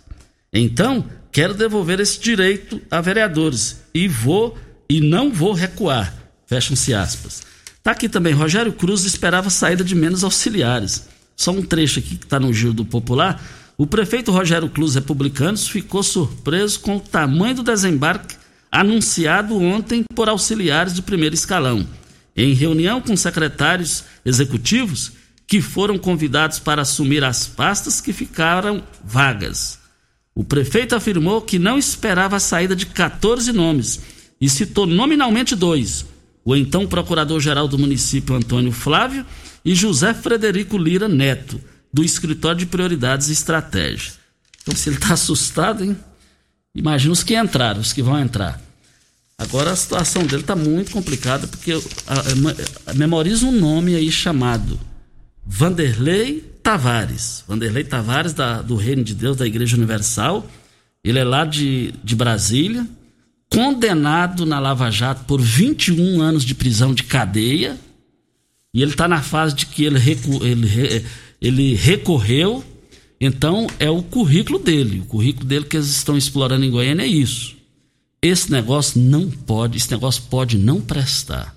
[0.53, 4.57] Então, quero devolver esse direito a vereadores e vou
[4.89, 6.15] e não vou recuar.
[6.47, 7.52] Fecham-se aspas.
[7.83, 11.09] Está aqui também, Rogério Cruz esperava saída de menos auxiliares.
[11.35, 13.43] Só um trecho aqui que está no Giro do Popular.
[13.77, 18.37] O prefeito Rogério Cruz, republicanos, ficou surpreso com o tamanho do desembarque
[18.71, 21.85] anunciado ontem por auxiliares de primeiro escalão.
[22.37, 25.15] Em reunião com secretários executivos
[25.49, 29.81] que foram convidados para assumir as pastas que ficaram vagas.
[30.37, 34.01] O prefeito afirmou que não esperava a saída de 14 nomes
[34.41, 36.12] e citou nominalmente dois:
[36.45, 39.25] o então procurador-geral do município Antônio Flávio
[39.65, 41.61] e José Frederico Lira Neto,
[41.93, 44.13] do Escritório de Prioridades e Estratégia.
[44.63, 45.97] Então, se ele está assustado, hein?
[46.75, 48.61] Imagina os que entraram, os que vão entrar.
[49.37, 51.73] Agora a situação dele está muito complicada, porque
[52.95, 54.79] memoriza um nome aí chamado
[55.45, 57.45] Vanderlei Tavares.
[57.47, 60.49] Vanderlei Tavares, da, do Reino de Deus, da Igreja Universal.
[61.05, 62.87] Ele é lá de, de Brasília,
[63.53, 67.79] condenado na Lava Jato por 21 anos de prisão de cadeia.
[68.75, 71.05] E ele está na fase de que ele, recu, ele,
[71.41, 72.65] ele recorreu.
[73.21, 75.01] Então, é o currículo dele.
[75.01, 77.55] O currículo dele que eles estão explorando em Goiânia é isso.
[78.23, 81.55] Esse negócio não pode, esse negócio pode não prestar.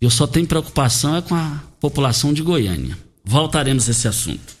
[0.00, 2.96] Eu só tenho preocupação é com a população de Goiânia.
[3.24, 4.54] Voltaremos a esse assunto.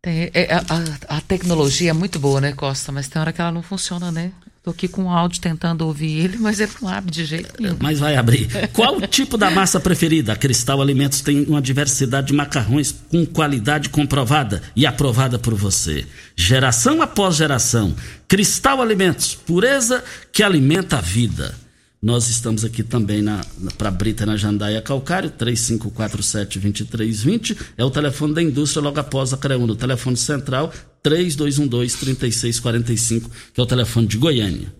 [0.00, 2.92] Tem, é, a, a, tecnologia é muito boa, né, Costa?
[2.92, 4.32] Mas tem hora que ela não funciona, né?
[4.66, 7.76] Tô aqui com o áudio tentando ouvir ele, mas ele não abre de jeito nenhum.
[7.78, 8.48] Mas vai abrir.
[8.72, 10.32] Qual o tipo da massa preferida?
[10.32, 16.04] A Cristal Alimentos tem uma diversidade de macarrões com qualidade comprovada e aprovada por você.
[16.34, 17.94] Geração após geração.
[18.26, 20.02] Cristal Alimentos, pureza
[20.32, 21.54] que alimenta a vida.
[22.02, 27.56] Nós estamos aqui também na, na para Brita na Jandaia Calcário, 3547-2320.
[27.76, 29.64] É o telefone da indústria logo após a CREUN.
[29.64, 30.72] O telefone central,
[31.08, 34.72] 3212-3645, que é o telefone de Goiânia.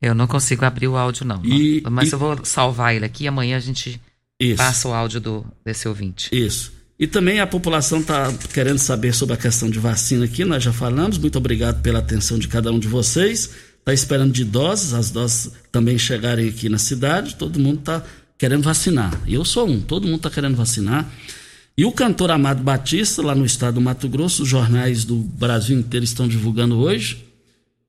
[0.00, 1.44] Eu não consigo abrir o áudio, não.
[1.44, 4.00] E, mas e, eu vou salvar ele aqui e amanhã a gente
[4.40, 4.56] isso.
[4.56, 6.28] passa o áudio do, desse ouvinte.
[6.32, 6.72] Isso.
[6.98, 10.72] E também a população está querendo saber sobre a questão de vacina aqui, nós já
[10.72, 11.18] falamos.
[11.18, 13.50] Muito obrigado pela atenção de cada um de vocês
[13.88, 18.02] está esperando de doses, as doses também chegarem aqui na cidade, todo mundo está
[18.36, 19.18] querendo vacinar.
[19.26, 21.10] E eu sou um, todo mundo está querendo vacinar.
[21.78, 25.78] E o cantor Amado Batista, lá no estado do Mato Grosso, os jornais do Brasil
[25.78, 27.24] inteiro estão divulgando hoje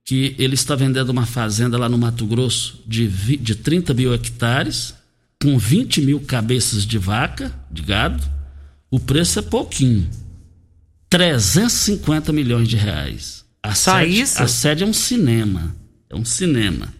[0.05, 4.93] que ele está vendendo uma fazenda lá no Mato Grosso de, de 30 mil hectares,
[5.41, 8.23] com 20 mil cabeças de vaca, de gado.
[8.91, 10.07] O preço é pouquinho.
[11.09, 13.43] 350 milhões de reais.
[13.63, 14.43] A Só sede, isso?
[14.43, 15.75] A sede é um cinema.
[16.11, 16.93] É um cinema.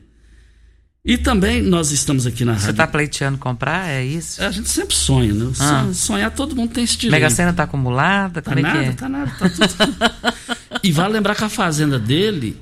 [1.04, 2.66] E também nós estamos aqui na Você rádio.
[2.66, 3.89] Você está pleiteando comprar?
[3.89, 4.43] É isso?
[4.43, 5.52] A gente sempre sonha, né?
[5.60, 5.89] Ah.
[5.93, 7.14] Sonhar todo mundo tem esse direito.
[7.14, 8.41] Mega Sena está acumulada?
[8.41, 8.93] Tá Como nada, é que é?
[8.93, 9.95] tá nada, tá tudo.
[10.84, 12.58] e vale lembrar que a fazenda dele,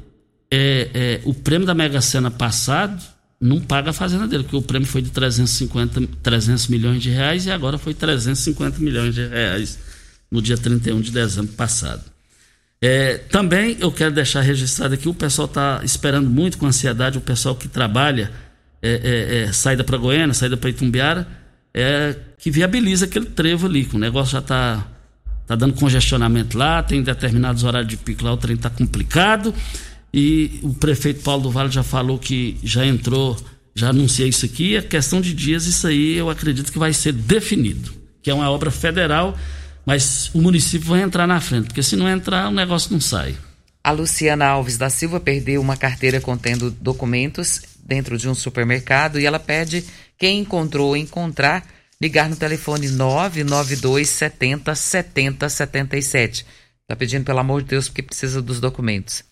[0.51, 3.03] é, é, o prêmio da Mega Sena passado
[3.41, 7.45] não paga a fazenda dele, porque o prêmio foi de 350, 300 milhões de reais
[7.45, 9.79] e agora foi 350 milhões de reais
[10.31, 12.03] no dia 31 de dezembro passado.
[12.81, 17.21] É, também eu quero deixar registrado aqui, o pessoal está esperando muito com ansiedade, o
[17.21, 18.31] pessoal que trabalha
[18.81, 21.27] é, é, é saída para Goiânia, saída para Itumbiara,
[21.73, 24.85] é, que viabiliza aquele trevo ali, que o negócio já está
[25.47, 29.53] tá dando congestionamento lá, tem determinados horários de pico lá, o trem está complicado,
[30.13, 33.37] e o prefeito Paulo do Vale já falou que já entrou,
[33.73, 37.11] já anunciei isso aqui, a questão de dias, isso aí eu acredito que vai ser
[37.11, 39.35] definido, que é uma obra federal
[39.87, 43.37] mas o município vai entrar na frente, porque se não entrar, o negócio não sai.
[43.81, 49.25] A Luciana Alves da Silva perdeu uma carteira contendo documentos dentro de um supermercado e
[49.25, 49.85] ela pede
[50.17, 51.65] quem encontrou ou encontrar
[52.01, 56.45] ligar no telefone 992 70 70 77.
[56.81, 59.23] Está pedindo pelo amor de Deus porque precisa dos documentos.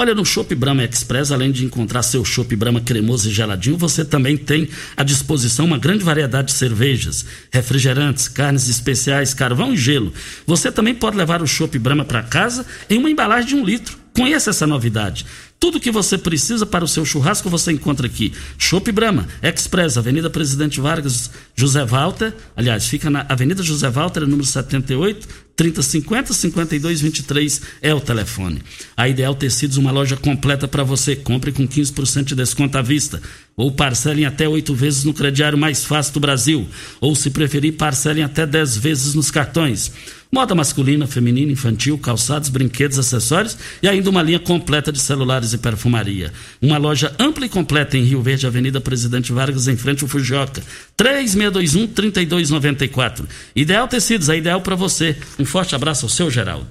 [0.00, 4.02] Olha, no Shop Brahma Express, além de encontrar seu Shop Brahma cremoso e geladinho, você
[4.02, 10.10] também tem à disposição uma grande variedade de cervejas, refrigerantes, carnes especiais, carvão e gelo.
[10.46, 13.99] Você também pode levar o Shop Brahma para casa em uma embalagem de um litro.
[14.14, 15.24] Conheça essa novidade.
[15.58, 18.32] Tudo que você precisa para o seu churrasco você encontra aqui.
[18.56, 22.34] Chopp Brahma, Express, Avenida Presidente Vargas, José Walter.
[22.56, 28.62] Aliás, fica na Avenida José Walter, número 78, 3050 5223 é o telefone.
[28.96, 31.14] A Ideal Tecidos, uma loja completa para você.
[31.14, 33.20] Compre com 15% de desconto à vista.
[33.60, 36.66] Ou parcelem até oito vezes no crediário mais fácil do Brasil.
[36.98, 39.92] Ou, se preferir, parcelem até dez vezes nos cartões.
[40.32, 45.58] Moda masculina, feminina, infantil, calçados, brinquedos, acessórios e ainda uma linha completa de celulares e
[45.58, 46.32] perfumaria.
[46.62, 50.62] Uma loja ampla e completa em Rio Verde, Avenida Presidente Vargas, em frente ao Fujioka.
[50.96, 53.26] 3621-3294.
[53.54, 55.14] Ideal Tecidos, é ideal para você.
[55.38, 56.70] Um forte abraço ao seu Geraldo.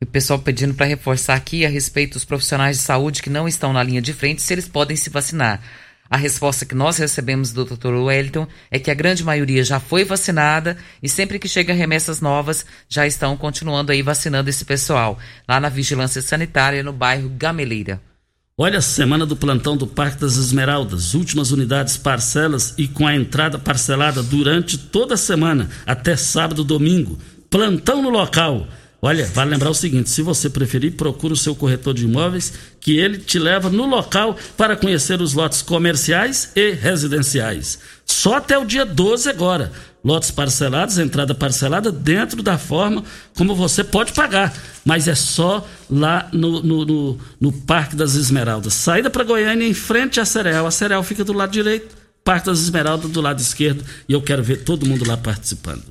[0.00, 3.72] O pessoal pedindo para reforçar aqui a respeito dos profissionais de saúde que não estão
[3.72, 5.60] na linha de frente, se eles podem se vacinar.
[6.10, 7.94] A resposta que nós recebemos do Dr.
[7.94, 12.66] Wellington é que a grande maioria já foi vacinada e sempre que chega remessas novas
[12.88, 15.16] já estão continuando aí vacinando esse pessoal
[15.48, 18.00] lá na Vigilância Sanitária no bairro Gameleira.
[18.58, 23.14] Olha a semana do plantão do Parque das Esmeraldas, últimas unidades parcelas e com a
[23.14, 27.20] entrada parcelada durante toda a semana, até sábado, domingo.
[27.48, 28.66] Plantão no local.
[29.02, 32.98] Olha, vale lembrar o seguinte: se você preferir, procure o seu corretor de imóveis, que
[32.98, 37.78] ele te leva no local para conhecer os lotes comerciais e residenciais.
[38.04, 39.72] Só até o dia 12 agora.
[40.02, 43.04] Lotes parcelados, entrada parcelada, dentro da forma
[43.36, 44.52] como você pode pagar.
[44.82, 48.72] Mas é só lá no, no, no, no Parque das Esmeraldas.
[48.72, 50.66] Saída para Goiânia, em frente à Cereal.
[50.66, 51.94] A Cereal fica do lado direito,
[52.24, 53.84] Parque das Esmeraldas do lado esquerdo.
[54.08, 55.84] E eu quero ver todo mundo lá participando.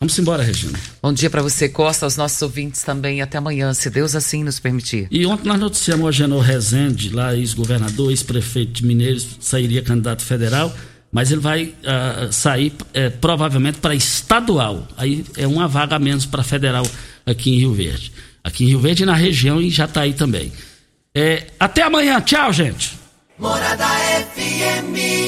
[0.00, 0.78] Vamos embora, Regina.
[1.02, 3.20] Bom dia para você, Costa, aos nossos ouvintes também.
[3.20, 5.08] Até amanhã, se Deus assim nos permitir.
[5.10, 10.72] E ontem nós noticiamos o Agenor Rezende, lá ex-governador, ex-prefeito de Mineiros, sairia candidato federal,
[11.10, 14.86] mas ele vai uh, sair uh, provavelmente para estadual.
[14.96, 16.86] Aí é uma vaga a menos para federal
[17.26, 18.12] aqui em Rio Verde.
[18.44, 20.52] Aqui em Rio Verde e na região e já está aí também.
[21.12, 22.96] É, até amanhã, tchau, gente.
[23.36, 23.84] Morada
[24.36, 25.27] FM.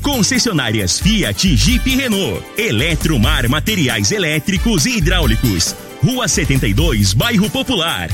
[0.00, 2.42] Concessionárias Fiat, Jeep e Renault.
[2.56, 5.74] Eletromar Materiais Elétricos e Hidráulicos.
[6.02, 8.10] Rua 72, Bairro Popular.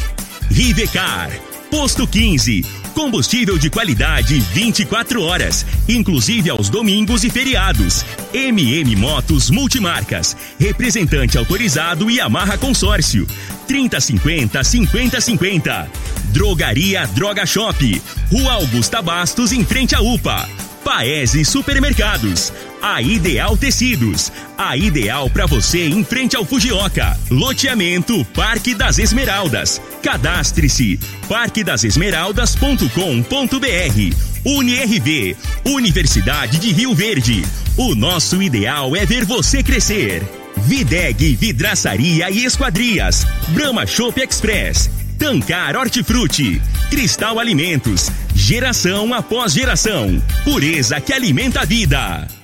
[0.50, 1.30] Rivecar.
[1.70, 2.64] Posto 15.
[2.94, 8.04] Combustível de qualidade 24 horas, inclusive aos domingos e feriados.
[8.32, 10.36] MM Motos Multimarcas.
[10.58, 13.26] Representante autorizado e amarra consórcio.
[13.68, 15.90] 3050 5050.
[16.32, 18.02] Drogaria Droga Shop.
[18.30, 20.65] Rua Augusta Bastos, em frente à UPA.
[20.86, 27.18] Paese Supermercados, a Ideal Tecidos, a ideal para você em frente ao Fujioka.
[27.28, 29.82] Loteamento Parque das Esmeraldas.
[30.00, 34.14] Cadastre-se parquedasesmeraldas.com.br.
[34.44, 37.44] UniRV, Universidade de Rio Verde.
[37.76, 40.22] O nosso ideal é ver você crescer.
[40.56, 43.26] Videg Vidraçaria e Esquadrias.
[43.48, 44.88] Brahma Shop Express.
[45.18, 46.60] Tancar Hortifruti,
[46.90, 52.35] Cristal Alimentos, geração após geração, pureza que alimenta a vida.